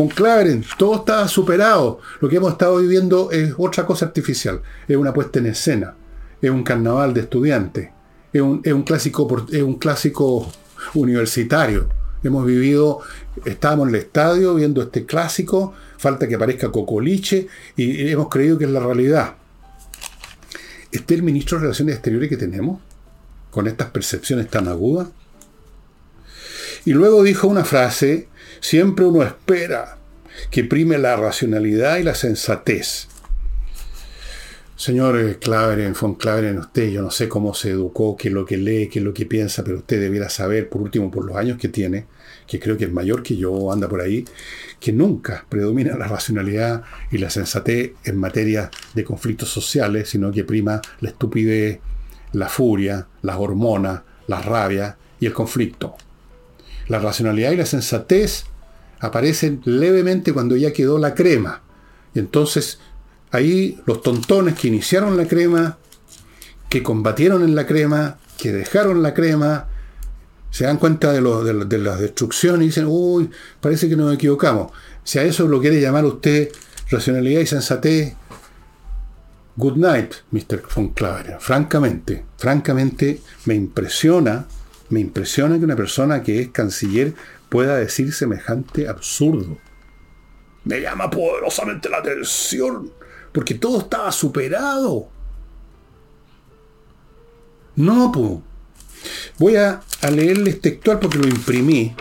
[0.00, 2.00] Von Claveren, todo estaba superado.
[2.22, 4.62] Lo que hemos estado viviendo es otra cosa artificial.
[4.88, 5.94] Es una puesta en escena.
[6.40, 7.90] Es un carnaval de estudiantes.
[8.32, 10.50] Es un, clásico, es un clásico
[10.94, 11.90] universitario.
[12.24, 13.00] Hemos vivido,
[13.44, 18.64] estábamos en el estadio viendo este clásico, falta que aparezca Cocoliche y hemos creído que
[18.64, 19.34] es la realidad.
[20.90, 22.80] ¿Este es el ministro de Relaciones Exteriores que tenemos?
[23.50, 25.08] Con estas percepciones tan agudas.
[26.86, 28.29] Y luego dijo una frase
[28.60, 29.96] Siempre uno espera
[30.50, 33.08] que prime la racionalidad y la sensatez.
[34.76, 38.56] Señor Claveren, von Claveren, usted, yo no sé cómo se educó, qué es lo que
[38.56, 41.58] lee, qué es lo que piensa, pero usted debiera saber, por último, por los años
[41.58, 42.06] que tiene,
[42.46, 44.24] que creo que es mayor que yo, anda por ahí,
[44.78, 50.44] que nunca predomina la racionalidad y la sensatez en materia de conflictos sociales, sino que
[50.44, 51.80] prima la estupidez,
[52.32, 55.96] la furia, las hormonas, la rabia y el conflicto.
[56.90, 58.46] La racionalidad y la sensatez
[58.98, 61.62] aparecen levemente cuando ya quedó la crema.
[62.14, 62.80] Y entonces
[63.30, 65.78] ahí los tontones que iniciaron la crema,
[66.68, 69.68] que combatieron en la crema, que dejaron la crema,
[70.50, 71.20] se dan cuenta de,
[71.64, 74.72] de, la destrucción y dicen, uy, parece que nos equivocamos.
[75.04, 76.50] Si a eso lo quiere llamar usted
[76.90, 78.14] racionalidad y sensatez,
[79.56, 80.64] good night, Mr.
[80.74, 81.36] von Claver.
[81.38, 84.44] Francamente, francamente me impresiona
[84.90, 87.14] me impresiona que una persona que es canciller
[87.48, 89.56] pueda decir semejante absurdo.
[90.64, 92.92] Me llama poderosamente la atención,
[93.32, 95.08] porque todo estaba superado.
[97.76, 98.30] No, pues.
[99.38, 99.80] Voy a,
[100.12, 101.94] leerles textual porque lo imprimí.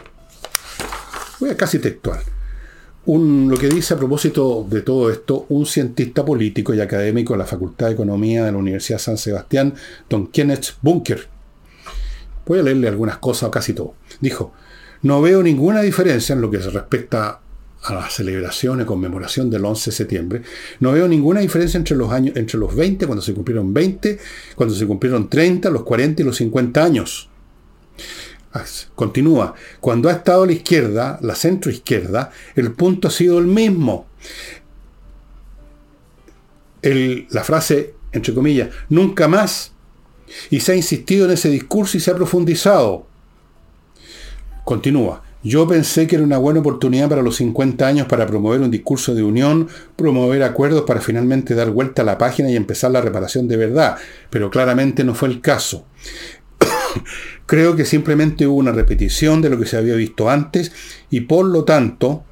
[1.40, 2.20] Voy a casi textual.
[3.06, 7.40] Un, lo que dice a propósito de todo esto un cientista político y académico de
[7.40, 9.74] la Facultad de Economía de la Universidad San Sebastián,
[10.10, 11.39] don Kenneth Bunker
[12.50, 13.94] Voy a leerle algunas cosas o casi todo.
[14.20, 14.54] Dijo,
[15.04, 17.42] no veo ninguna diferencia en lo que se respecta
[17.84, 20.42] a la celebración y conmemoración del 11 de septiembre,
[20.80, 24.20] no veo ninguna diferencia entre los años, entre los 20, cuando se cumplieron 20,
[24.56, 27.30] cuando se cumplieron 30, los 40 y los 50 años.
[28.96, 34.08] Continúa, cuando ha estado la izquierda, la centroizquierda, el punto ha sido el mismo.
[36.82, 39.74] la frase, entre comillas, nunca más
[40.50, 43.08] y se ha insistido en ese discurso y se ha profundizado.
[44.64, 45.24] Continúa.
[45.42, 49.16] Yo pensé que era una buena oportunidad para los 50 años para promover un discurso
[49.16, 53.48] de unión, promover acuerdos para finalmente dar vuelta a la página y empezar la reparación
[53.48, 53.96] de verdad,
[54.30, 55.86] pero claramente no fue el caso.
[57.46, 60.74] Creo que simplemente hubo una repetición de lo que se había visto antes
[61.10, 62.26] y por lo tanto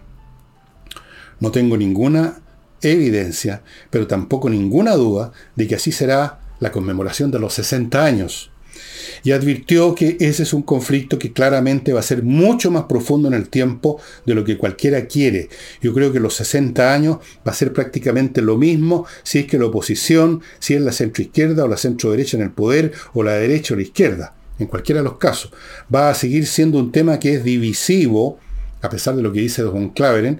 [1.39, 2.41] no tengo ninguna
[2.81, 8.51] evidencia, pero tampoco ninguna duda de que así será la conmemoración de los 60 años,
[9.23, 13.27] y advirtió que ese es un conflicto que claramente va a ser mucho más profundo
[13.27, 15.49] en el tiempo de lo que cualquiera quiere.
[15.81, 19.57] Yo creo que los 60 años va a ser prácticamente lo mismo si es que
[19.57, 23.73] la oposición, si es la centroizquierda o la centroderecha en el poder, o la derecha
[23.73, 25.51] o la izquierda, en cualquiera de los casos.
[25.93, 28.39] Va a seguir siendo un tema que es divisivo,
[28.81, 30.39] a pesar de lo que dice Don Claveren,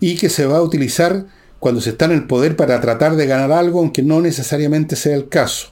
[0.00, 1.26] y que se va a utilizar
[1.62, 5.14] cuando se está en el poder para tratar de ganar algo, aunque no necesariamente sea
[5.14, 5.68] el caso.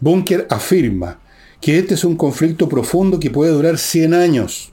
[0.00, 1.20] Bunker afirma
[1.60, 4.72] que este es un conflicto profundo que puede durar 100 años,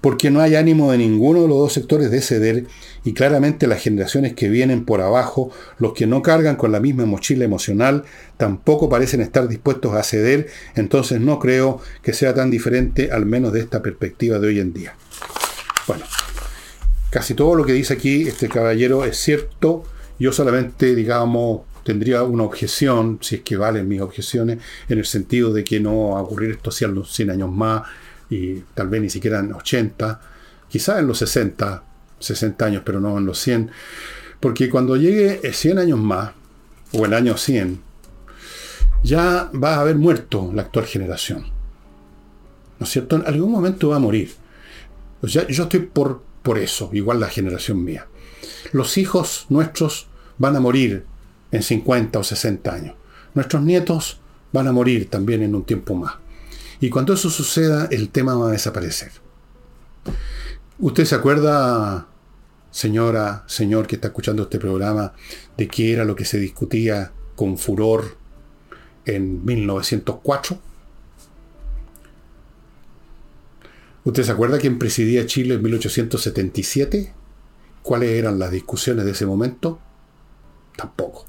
[0.00, 2.68] porque no hay ánimo de ninguno de los dos sectores de ceder
[3.04, 7.04] y claramente las generaciones que vienen por abajo, los que no cargan con la misma
[7.04, 8.04] mochila emocional,
[8.38, 13.52] tampoco parecen estar dispuestos a ceder, entonces no creo que sea tan diferente al menos
[13.52, 14.96] de esta perspectiva de hoy en día.
[15.86, 16.06] Bueno,
[17.14, 19.84] Casi todo lo que dice aquí este caballero es cierto.
[20.18, 24.58] Yo solamente, digamos, tendría una objeción, si es que valen mis objeciones,
[24.88, 27.82] en el sentido de que no va a ocurrir esto hacia los 100 años más
[28.30, 30.20] y tal vez ni siquiera en 80,
[30.68, 31.84] quizás en los 60,
[32.18, 33.70] 60 años, pero no en los 100.
[34.40, 36.32] Porque cuando llegue 100 años más,
[36.90, 37.80] o el año 100,
[39.04, 41.44] ya va a haber muerto la actual generación.
[42.80, 43.14] ¿No es cierto?
[43.14, 44.32] En algún momento va a morir.
[45.22, 48.06] O sea, yo estoy por, por eso, igual la generación mía.
[48.70, 51.06] Los hijos nuestros van a morir
[51.50, 52.94] en 50 o 60 años.
[53.32, 54.20] Nuestros nietos
[54.52, 56.16] van a morir también en un tiempo más.
[56.80, 59.10] Y cuando eso suceda, el tema va a desaparecer.
[60.78, 62.08] ¿Usted se acuerda,
[62.70, 65.14] señora, señor que está escuchando este programa,
[65.56, 68.18] de qué era lo que se discutía con furor
[69.06, 70.58] en 1904?
[74.04, 77.14] ¿Usted se acuerda quién presidía Chile en 1877?
[77.82, 79.78] ¿Cuáles eran las discusiones de ese momento?
[80.76, 81.24] Tampoco.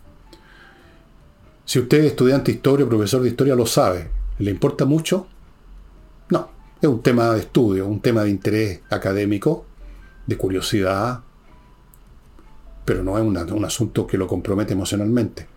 [1.63, 4.09] Si usted es estudiante de historia, profesor de historia, lo sabe.
[4.39, 5.28] ¿Le importa mucho?
[6.30, 6.49] No.
[6.82, 9.65] Es un tema de estudio, un tema de interés académico,
[10.28, 11.21] de curiosidad,
[12.84, 15.47] pero no es un asunto que lo compromete emocionalmente.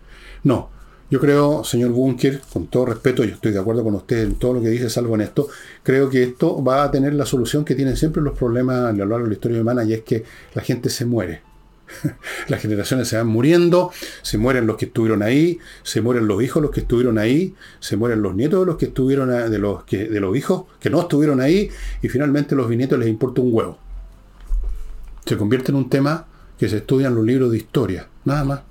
[0.43, 0.69] No.
[1.11, 4.53] Yo creo, señor Bunker, con todo respeto, yo estoy de acuerdo con usted en todo
[4.53, 5.47] lo que dice, salvo en esto,
[5.81, 9.05] creo que esto va a tener la solución que tienen siempre los problemas a lo
[9.05, 11.41] largo de la historia humana y es que la gente se muere.
[12.47, 13.91] Las generaciones se van muriendo,
[14.21, 17.97] se mueren los que estuvieron ahí, se mueren los hijos los que estuvieron ahí, se
[17.97, 21.01] mueren los nietos de los que estuvieron de los que de los hijos que no
[21.01, 21.71] estuvieron ahí
[22.03, 23.79] y finalmente a los bisnietos les importa un huevo.
[25.25, 26.27] Se convierte en un tema
[26.59, 28.68] que se estudia en los libros de historia, nada más.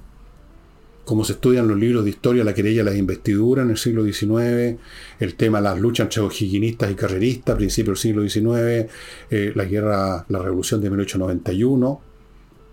[1.08, 4.78] Como se estudian los libros de historia, la querella, las investiduras en el siglo XIX,
[5.18, 8.92] el tema, las luchas entre higienistas y carreristas principios del siglo XIX,
[9.30, 12.02] eh, la guerra, la revolución de 1891,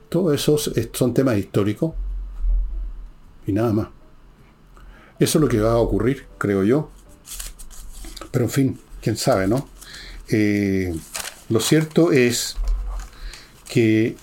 [0.10, 1.94] todos esos son temas históricos
[3.48, 3.88] y nada más.
[5.18, 6.92] Eso es lo que va a ocurrir, creo yo.
[8.32, 9.70] Pero en fin, quién sabe, ¿no?
[10.28, 10.94] Eh,
[11.48, 12.58] lo cierto es
[13.70, 14.18] que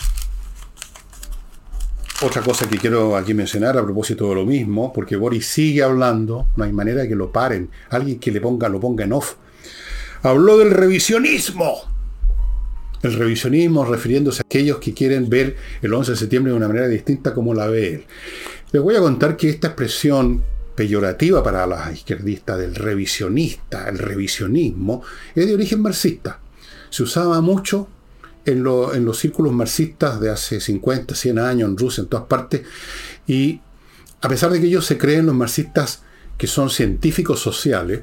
[2.23, 6.49] otra cosa que quiero aquí mencionar a propósito de lo mismo, porque Boris sigue hablando,
[6.57, 9.35] no hay manera de que lo paren, alguien que le ponga, lo ponga en off.
[10.23, 11.93] Habló del revisionismo
[13.03, 16.87] el revisionismo refiriéndose a aquellos que quieren ver el 11 de septiembre de una manera
[16.87, 18.05] distinta como la ve él.
[18.71, 20.43] Les voy a contar que esta expresión
[20.77, 25.03] peyorativa para los izquierdistas del revisionista, el revisionismo,
[25.35, 26.39] es de origen marxista.
[26.91, 27.89] Se usaba mucho
[28.45, 32.63] en, los círculos marxistas de hace 50, 100 años, en Rusia, en todas partes,
[33.27, 33.61] y
[34.21, 36.03] a pesar de que ellos se creen los marxistas
[36.39, 38.03] que son científicos sociales,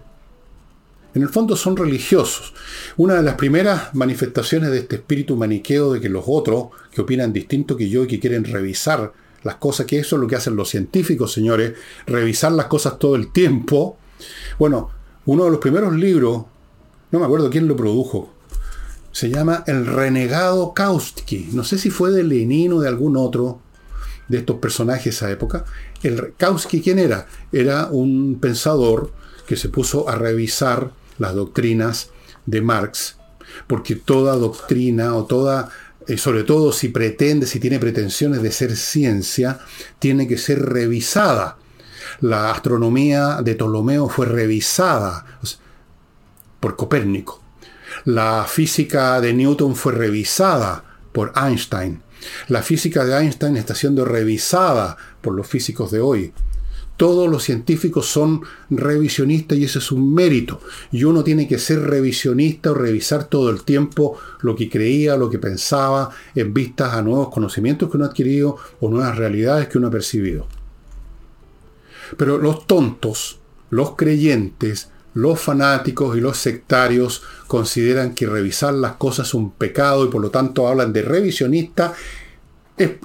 [1.15, 2.53] en el fondo son religiosos.
[2.97, 7.33] Una de las primeras manifestaciones de este espíritu maniqueo de que los otros, que opinan
[7.33, 9.11] distinto que yo y que quieren revisar
[9.43, 11.73] las cosas, que eso es lo que hacen los científicos, señores,
[12.05, 13.97] revisar las cosas todo el tiempo.
[14.59, 14.91] Bueno,
[15.25, 16.45] uno de los primeros libros,
[17.11, 18.33] no me acuerdo quién lo produjo,
[19.11, 21.49] se llama El renegado Kautsky.
[21.53, 23.61] No sé si fue de Lenin o de algún otro
[24.27, 25.65] de estos personajes de esa época.
[26.03, 27.27] El Kautsky, ¿quién era?
[27.51, 29.11] Era un pensador
[29.47, 32.11] que se puso a revisar las doctrinas
[32.45, 33.17] de Marx,
[33.67, 35.69] porque toda doctrina o toda,
[36.07, 39.59] eh, sobre todo si pretende, si tiene pretensiones de ser ciencia,
[39.97, 41.57] tiene que ser revisada.
[42.21, 45.25] La astronomía de Ptolomeo fue revisada
[46.59, 47.48] por Copérnico.
[48.05, 52.01] La física de Newton fue revisada por Einstein.
[52.47, 56.33] La física de Einstein está siendo revisada por los físicos de hoy
[56.99, 60.59] todos los científicos son revisionistas y ese es un mérito.
[60.91, 65.29] Y uno tiene que ser revisionista o revisar todo el tiempo lo que creía, lo
[65.29, 69.77] que pensaba, en vistas a nuevos conocimientos que uno ha adquirido o nuevas realidades que
[69.77, 70.45] uno ha percibido.
[72.17, 79.27] Pero los tontos, los creyentes, los fanáticos y los sectarios consideran que revisar las cosas
[79.27, 81.93] es un pecado y por lo tanto hablan de revisionista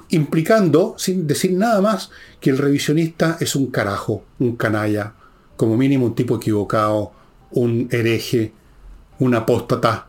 [0.09, 5.13] implicando, sin decir nada más, que el revisionista es un carajo, un canalla,
[5.57, 7.11] como mínimo un tipo equivocado,
[7.51, 8.53] un hereje,
[9.19, 10.07] un apóstata.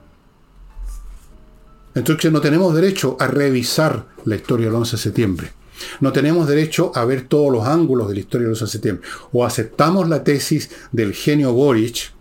[1.95, 5.53] Entonces no tenemos derecho a revisar la historia del 11 de septiembre.
[6.01, 9.09] No tenemos derecho a ver todos los ángulos de la historia del 11 de septiembre.
[9.33, 12.13] O aceptamos la tesis del genio Boric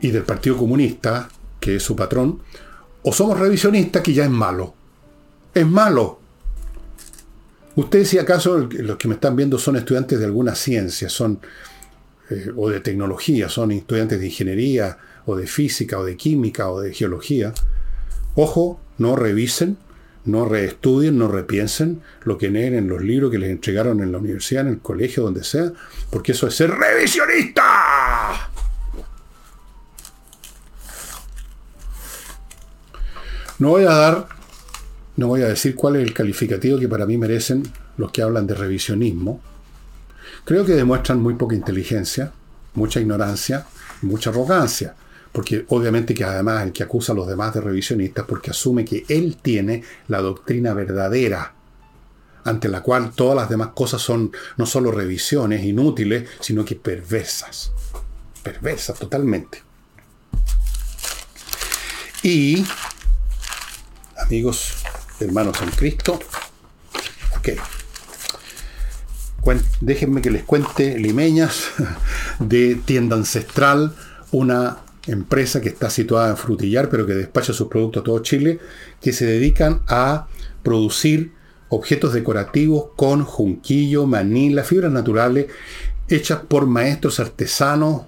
[0.00, 1.28] y del Partido Comunista,
[1.60, 2.40] que es su patrón,
[3.02, 4.74] o somos revisionistas, que ya es malo.
[5.54, 6.20] Es malo.
[7.76, 11.40] Ustedes si acaso los que me están viendo son estudiantes de alguna ciencia, son
[12.30, 14.96] eh, o de tecnología, son estudiantes de ingeniería,
[15.26, 17.52] o de física, o de química, o de geología.
[18.34, 19.76] Ojo, no revisen,
[20.24, 24.18] no reestudien, no repiensen lo que leen en los libros que les entregaron en la
[24.18, 25.72] universidad, en el colegio, donde sea,
[26.10, 28.50] porque eso es ser revisionista.
[33.58, 34.28] No voy a dar,
[35.16, 37.62] no voy a decir cuál es el calificativo que para mí merecen
[37.96, 39.40] los que hablan de revisionismo,
[40.44, 42.32] creo que demuestran muy poca inteligencia,
[42.74, 43.66] mucha ignorancia,
[44.02, 44.94] mucha arrogancia.
[45.34, 49.04] Porque obviamente que además el que acusa a los demás de revisionistas porque asume que
[49.08, 51.52] él tiene la doctrina verdadera,
[52.44, 57.72] ante la cual todas las demás cosas son no solo revisiones inútiles, sino que perversas.
[58.44, 59.60] Perversas totalmente.
[62.22, 62.64] Y,
[64.16, 64.84] amigos,
[65.18, 66.20] hermanos en Cristo,
[67.38, 67.48] ok.
[69.80, 71.70] Déjenme que les cuente limeñas
[72.38, 73.96] de tienda ancestral,
[74.30, 78.58] una empresa que está situada en Frutillar, pero que despacha sus productos a todo Chile,
[79.00, 80.28] que se dedican a
[80.62, 81.32] producir
[81.68, 85.46] objetos decorativos con junquillo, manila, fibras naturales,
[86.08, 88.02] hechas por maestros artesanos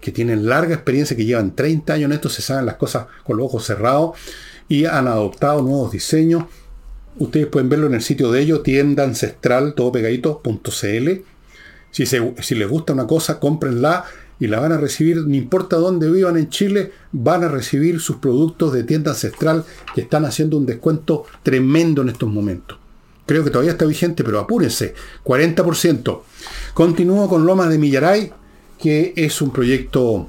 [0.00, 3.36] que tienen larga experiencia, que llevan 30 años en esto, se saben las cosas con
[3.36, 4.16] los ojos cerrados
[4.68, 6.44] y han adoptado nuevos diseños.
[7.18, 11.10] Ustedes pueden verlo en el sitio de ellos, tienda ancestral, todo pegadito.cl.
[11.90, 14.04] Si, si les gusta una cosa, cómprenla
[14.38, 18.16] y la van a recibir, no importa dónde vivan en Chile, van a recibir sus
[18.16, 19.64] productos de tienda ancestral
[19.94, 22.78] que están haciendo un descuento tremendo en estos momentos.
[23.24, 26.20] Creo que todavía está vigente, pero apúrense, 40%.
[26.74, 28.32] Continúo con Lomas de Millaray,
[28.78, 30.28] que es un proyecto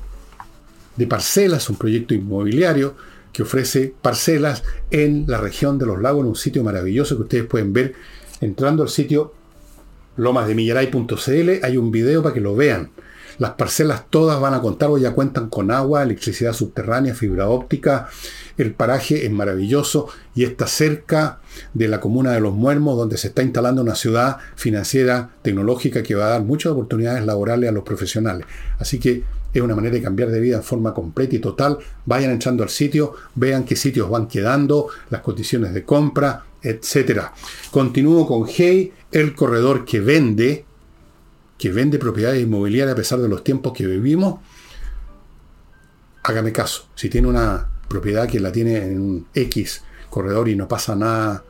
[0.95, 2.95] de parcelas, un proyecto inmobiliario
[3.31, 7.45] que ofrece parcelas en la región de los lagos, en un sitio maravilloso que ustedes
[7.45, 7.93] pueden ver
[8.41, 9.33] entrando al sitio
[10.15, 11.63] lomasdemillaray.cl.
[11.63, 12.89] Hay un video para que lo vean.
[13.39, 18.09] Las parcelas todas van a contar o ya cuentan con agua, electricidad subterránea, fibra óptica.
[18.57, 21.39] El paraje es maravilloso y está cerca
[21.73, 26.15] de la comuna de Los Muermos, donde se está instalando una ciudad financiera tecnológica que
[26.15, 28.47] va a dar muchas oportunidades laborales a los profesionales.
[28.79, 29.23] Así que
[29.53, 31.77] es una manera de cambiar de vida en forma completa y total.
[32.05, 37.21] Vayan entrando al sitio, vean qué sitios van quedando, las condiciones de compra, etc.
[37.71, 40.65] Continúo con Hey, el corredor que vende
[41.57, 44.39] que vende propiedades inmobiliarias a pesar de los tiempos que vivimos,
[46.23, 46.87] hágame caso.
[46.95, 51.43] Si tiene una propiedad que la tiene en un X corredor y no pasa nada,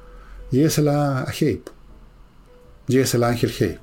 [0.51, 1.64] llévesela a Hey.
[2.88, 3.80] Llévesela a Ángel Hey.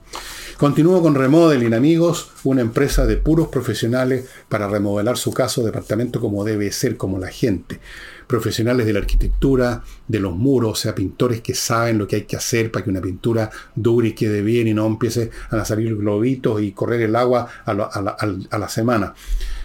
[0.57, 6.21] Continúo con Remodeling, amigos, una empresa de puros profesionales para remodelar su casa o departamento
[6.21, 7.81] como debe ser, como la gente
[8.27, 12.23] profesionales de la arquitectura, de los muros, o sea, pintores que saben lo que hay
[12.23, 15.97] que hacer para que una pintura dure y quede bien y no empiece a salir
[15.97, 19.15] globitos y correr el agua a, la, semana.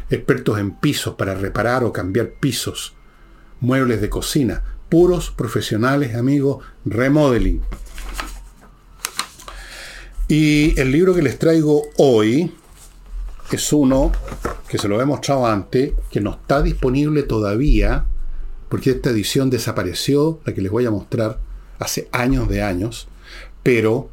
[0.09, 2.93] Expertos en pisos para reparar o cambiar pisos,
[3.59, 7.61] muebles de cocina, puros profesionales, amigos, remodeling.
[10.27, 12.53] Y el libro que les traigo hoy
[13.51, 14.11] es uno
[14.67, 18.05] que se lo he mostrado antes, que no está disponible todavía
[18.69, 21.39] porque esta edición desapareció, la que les voy a mostrar,
[21.79, 23.07] hace años de años,
[23.63, 24.09] pero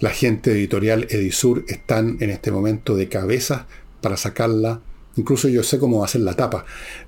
[0.00, 3.66] la gente editorial Edisur están en este momento de cabeza
[4.00, 4.80] para sacarla,
[5.16, 6.64] incluso yo sé cómo va a ser la tapa,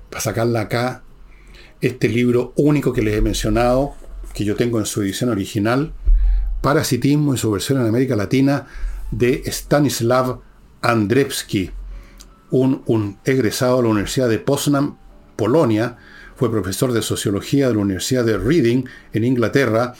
[0.09, 1.03] para sacarla acá,
[1.79, 3.93] este libro único que les he mencionado,
[4.33, 5.93] que yo tengo en su edición original,
[6.61, 8.67] Parasitismo y su versión en América Latina,
[9.09, 10.41] de Stanislav
[10.81, 11.71] Andrzejewski,
[12.51, 14.97] un, un egresado de la Universidad de Poznan,
[15.35, 15.97] Polonia,
[16.41, 19.93] fue profesor de sociología de la Universidad de Reading en Inglaterra,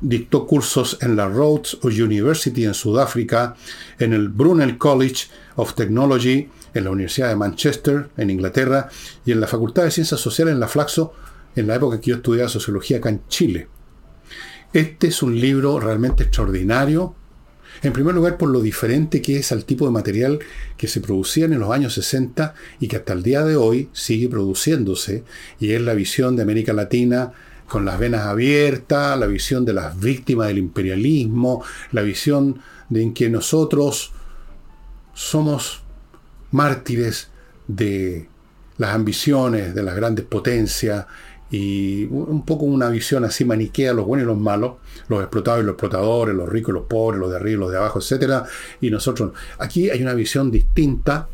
[0.00, 3.54] dictó cursos en la Rhodes University en Sudáfrica,
[3.98, 8.88] en el Brunel College of Technology en la Universidad de Manchester en Inglaterra
[9.26, 11.12] y en la Facultad de Ciencias Sociales en la Flaxo
[11.54, 13.68] en la época que yo estudiaba sociología acá en Chile.
[14.72, 17.14] Este es un libro realmente extraordinario
[17.82, 20.38] en primer lugar, por lo diferente que es al tipo de material
[20.76, 24.28] que se producían en los años 60 y que hasta el día de hoy sigue
[24.28, 25.24] produciéndose,
[25.60, 27.32] y es la visión de América Latina
[27.68, 31.62] con las venas abiertas, la visión de las víctimas del imperialismo,
[31.92, 34.12] la visión de en que nosotros
[35.12, 35.82] somos
[36.50, 37.28] mártires
[37.66, 38.28] de
[38.78, 41.06] las ambiciones de las grandes potencias
[41.50, 44.74] y un poco una visión así maniquea, los buenos y los malos,
[45.08, 47.70] los explotados y los explotadores, los ricos y los pobres, los de arriba y los
[47.70, 48.44] de abajo, etc.
[48.80, 51.28] Y nosotros, aquí hay una visión distinta,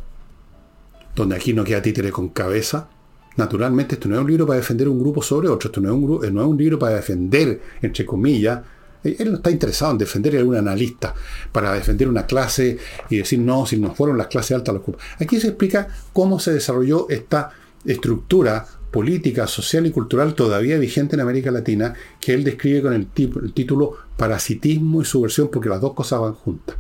[1.17, 2.89] donde aquí no queda títere con cabeza.
[3.37, 5.95] Naturalmente, esto no es un libro para defender un grupo sobre otro, esto no es
[5.95, 8.61] un, no es un libro para defender, entre comillas,
[9.03, 11.15] él no está interesado en defender a un analista
[11.53, 12.79] para defender una clase
[13.11, 16.53] y decir, no, si no fueron las clases altas los Aquí se explica cómo se
[16.55, 17.51] desarrolló esta
[17.85, 23.09] estructura política, social y cultural todavía vigente en América Latina, que él describe con el,
[23.09, 26.77] título Parasitismo y subversión, porque las dos cosas van juntas.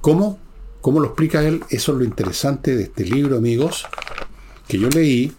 [0.00, 0.38] ¿Cómo?
[0.80, 1.64] ¿Cómo lo explica él?
[1.70, 3.84] Eso es lo interesante de este libro, amigos,
[4.68, 5.32] que yo leí.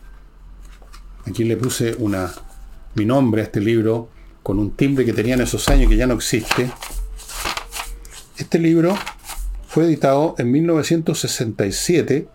[1.27, 2.29] Aquí le puse una,
[2.95, 4.09] mi nombre a este libro
[4.43, 6.69] con un timbre que tenía en esos años que ya no existe.
[8.37, 8.97] este libro
[9.69, 12.27] fue editado en 1967.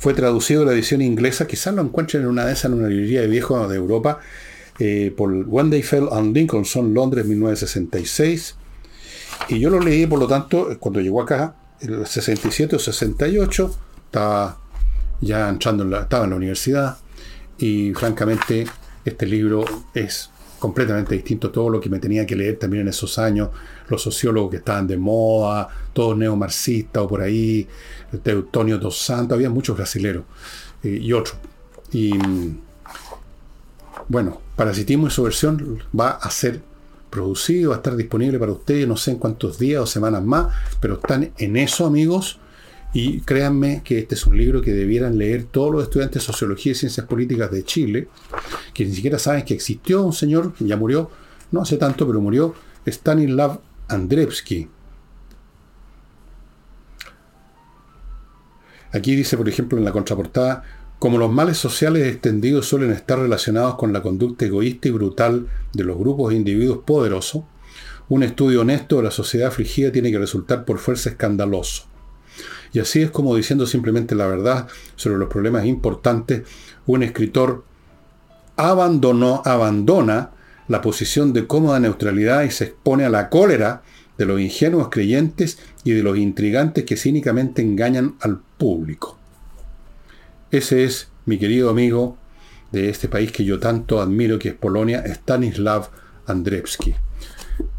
[0.00, 1.46] Fue traducido a la edición inglesa.
[1.46, 4.18] Quizás lo encuentren en una de esas en una librería de viejos de Europa.
[4.78, 8.56] Eh, por One Day Fell on Lincolnson, Londres, 1966.
[9.50, 13.76] Y yo lo leí, por lo tanto, cuando llegó acá, el 67 o 68,
[14.06, 14.58] estaba
[15.20, 16.96] ya entrando estaba en la universidad.
[17.58, 18.66] Y francamente,
[19.04, 20.30] este libro es
[20.60, 23.48] completamente distinto todo lo que me tenía que leer también en esos años,
[23.88, 27.66] los sociólogos que estaban de moda, todos neomarxistas o por ahí,
[28.22, 30.24] Teutonio dos Santos, había muchos brasileros
[30.84, 31.36] eh, y otros.
[31.92, 32.12] Y
[34.08, 36.60] bueno, Parasitismo y su versión va a ser
[37.08, 40.54] producido, va a estar disponible para ustedes, no sé en cuántos días o semanas más,
[40.80, 42.38] pero están en eso, amigos.
[42.92, 46.72] Y créanme que este es un libro que debieran leer todos los estudiantes de Sociología
[46.72, 48.08] y Ciencias Políticas de Chile,
[48.74, 51.10] que ni siquiera saben que existió un señor, ya murió,
[51.52, 52.54] no hace tanto, pero murió,
[52.86, 54.68] Stanislav Andrevsky.
[58.92, 60.64] Aquí dice, por ejemplo, en la contraportada,
[60.98, 65.84] como los males sociales extendidos suelen estar relacionados con la conducta egoísta y brutal de
[65.84, 67.44] los grupos de individuos poderosos,
[68.08, 71.89] un estudio honesto de la sociedad afligida tiene que resultar por fuerza escandaloso.
[72.72, 76.42] Y así es como diciendo simplemente la verdad sobre los problemas importantes,
[76.86, 77.64] un escritor
[78.56, 80.30] abandonó, abandona
[80.68, 83.82] la posición de cómoda neutralidad y se expone a la cólera
[84.18, 89.18] de los ingenuos creyentes y de los intrigantes que cínicamente engañan al público.
[90.50, 92.18] Ese es mi querido amigo
[92.70, 95.88] de este país que yo tanto admiro, que es Polonia, Stanislav
[96.26, 96.94] Andrzejewski.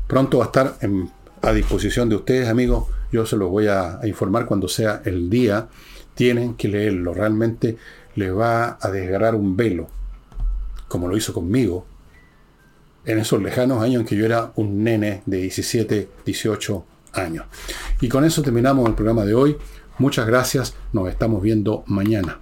[0.07, 0.77] Pronto va a estar
[1.41, 2.87] a disposición de ustedes, amigos.
[3.11, 5.67] Yo se los voy a, informar cuando sea el día.
[6.15, 7.13] Tienen que leerlo.
[7.13, 7.77] Realmente
[8.15, 9.87] les va a desgarrar un velo,
[10.87, 11.85] como lo hizo conmigo,
[13.05, 17.45] en esos lejanos años en que yo era un nene de 17, 18 años.
[18.01, 19.57] Y con eso terminamos el programa de hoy.
[19.97, 20.75] Muchas gracias.
[20.93, 22.39] Nos estamos viendo mañana.